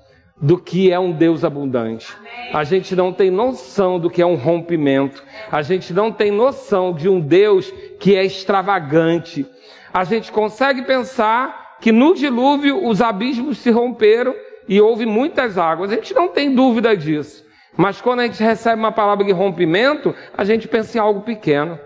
[0.43, 2.13] do que é um Deus abundante.
[2.53, 5.23] A gente não tem noção do que é um rompimento.
[5.51, 9.47] A gente não tem noção de um Deus que é extravagante
[9.93, 14.35] a gente consegue pensar que no dilúvio os abismos se romperam
[14.67, 15.93] e houve muitas águas.
[15.93, 17.45] A gente não tem dúvida disso.
[17.77, 21.79] Mas quando a gente recebe uma palavra de rompimento, a gente pensa em algo pequeno.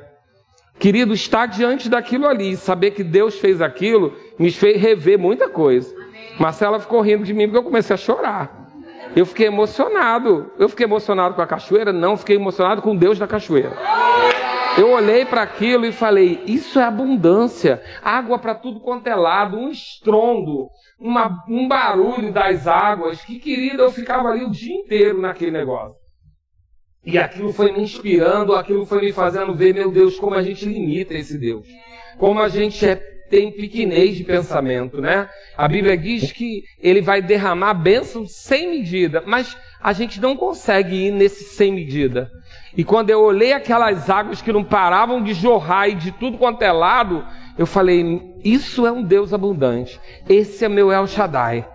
[0.79, 5.93] Querido, estar diante daquilo ali, saber que Deus fez aquilo, me fez rever muita coisa.
[6.39, 8.67] Marcela ficou rindo de mim porque eu comecei a chorar.
[9.15, 10.53] Eu fiquei emocionado.
[10.59, 11.93] Eu fiquei emocionado com a cachoeira?
[11.93, 13.73] Não, fiquei emocionado com Deus da cachoeira.
[14.77, 19.57] Eu olhei para aquilo e falei: Isso é abundância, água para tudo quanto é lado,
[19.57, 20.69] um estrondo,
[21.01, 23.23] uma, um barulho das águas.
[23.23, 25.97] Que querida, eu ficava ali o dia inteiro naquele negócio.
[27.03, 30.67] E aquilo foi me inspirando, aquilo foi me fazendo ver, meu Deus, como a gente
[30.67, 31.67] limita esse Deus.
[32.19, 33.01] Como a gente é,
[33.31, 35.29] tem pequenez de pensamento, né?
[35.57, 41.07] A Bíblia diz que ele vai derramar bênçãos sem medida, mas a gente não consegue
[41.07, 42.31] ir nesse sem medida.
[42.77, 46.63] E quando eu olhei aquelas águas que não paravam de jorrar e de tudo quanto
[46.63, 47.25] é lado,
[47.59, 50.01] eu falei: Isso é um Deus abundante.
[50.29, 51.67] Esse é meu El Shaddai.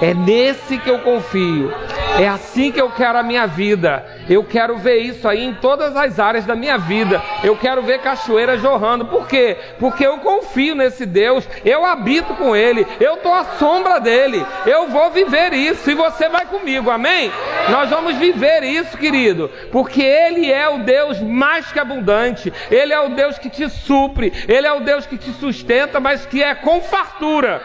[0.00, 1.72] É nesse que eu confio.
[2.18, 4.04] É assim que eu quero a minha vida.
[4.28, 7.22] Eu quero ver isso aí em todas as áreas da minha vida.
[7.42, 9.06] Eu quero ver cachoeira jorrando.
[9.06, 9.56] Por quê?
[9.78, 11.48] Porque eu confio nesse Deus.
[11.64, 12.86] Eu habito com Ele.
[13.00, 14.44] Eu estou à sombra dele.
[14.66, 15.90] Eu vou viver isso.
[15.90, 16.90] E você vai comigo.
[16.90, 17.32] Amém?
[17.70, 19.50] Nós vamos viver isso, querido.
[19.70, 22.52] Porque Ele é o Deus mais que abundante.
[22.70, 24.32] Ele é o Deus que te supre.
[24.46, 27.62] Ele é o Deus que te sustenta, mas que é com fartura.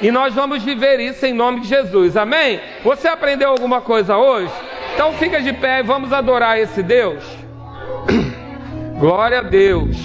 [0.00, 2.16] E nós vamos viver isso em nome de Jesus.
[2.16, 2.60] Amém?
[2.84, 4.52] Você aprendeu alguma coisa hoje?
[4.94, 7.24] Então fica de pé e vamos adorar esse Deus.
[8.98, 9.96] Glória a Deus.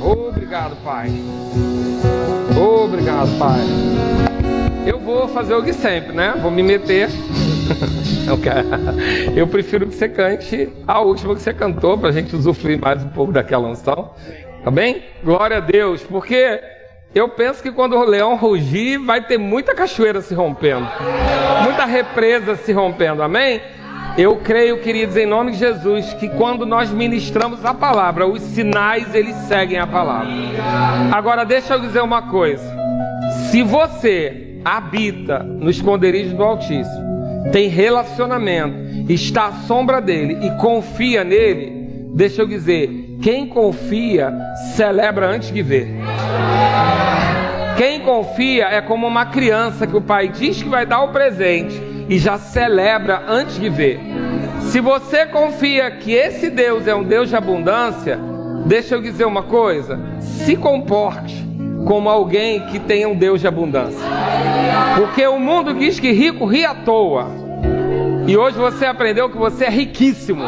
[0.00, 1.10] Obrigado, Pai.
[2.56, 3.60] Obrigado, Pai.
[4.86, 6.34] Eu vou fazer o que sempre, né?
[6.40, 7.08] Vou me meter.
[9.36, 13.02] Eu prefiro que você cante a última que você cantou, para a gente usufruir mais
[13.02, 14.12] um pouco daquela unção.
[14.62, 15.02] Tá bem?
[15.24, 16.60] Glória a Deus, porque
[17.14, 20.86] eu penso que quando o leão rugir, vai ter muita cachoeira se rompendo,
[21.64, 23.60] muita represa se rompendo, amém?
[24.18, 29.14] Eu creio, queridos, em nome de Jesus, que quando nós ministramos a palavra, os sinais
[29.14, 30.28] eles seguem a palavra.
[31.12, 32.64] Agora, deixa eu dizer uma coisa:
[33.50, 37.19] se você habita no esconderijo do Altíssimo,
[37.52, 44.32] tem relacionamento, está à sombra dele e confia nele, deixa eu dizer, quem confia,
[44.76, 45.88] celebra antes de ver.
[47.76, 51.80] Quem confia é como uma criança que o pai diz que vai dar o presente
[52.08, 54.00] e já celebra antes de ver.
[54.60, 58.18] Se você confia que esse Deus é um Deus de abundância,
[58.66, 61.49] deixa eu dizer uma coisa: se comporte
[61.84, 64.06] como alguém que tem um Deus de abundância.
[64.96, 67.28] Porque o mundo diz que rico ri à toa.
[68.26, 70.44] E hoje você aprendeu que você é riquíssimo.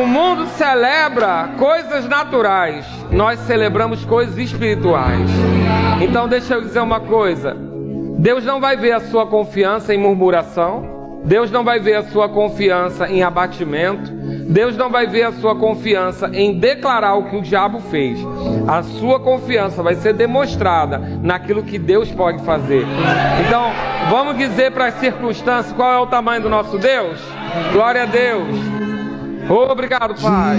[0.00, 5.30] O mundo celebra coisas naturais, nós celebramos coisas espirituais.
[6.00, 7.56] Então, deixa eu dizer uma coisa:
[8.18, 10.97] Deus não vai ver a sua confiança em murmuração,
[11.28, 14.10] Deus não vai ver a sua confiança em abatimento.
[14.48, 18.18] Deus não vai ver a sua confiança em declarar o que o diabo fez.
[18.66, 22.86] A sua confiança vai ser demonstrada naquilo que Deus pode fazer.
[23.46, 23.70] Então,
[24.08, 27.20] vamos dizer para as circunstâncias qual é o tamanho do nosso Deus?
[27.74, 28.48] Glória a Deus.
[29.50, 30.56] Obrigado, Pai.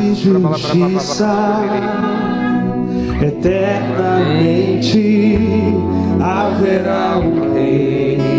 [3.23, 5.33] Eternamente
[6.21, 8.38] haverá um rei.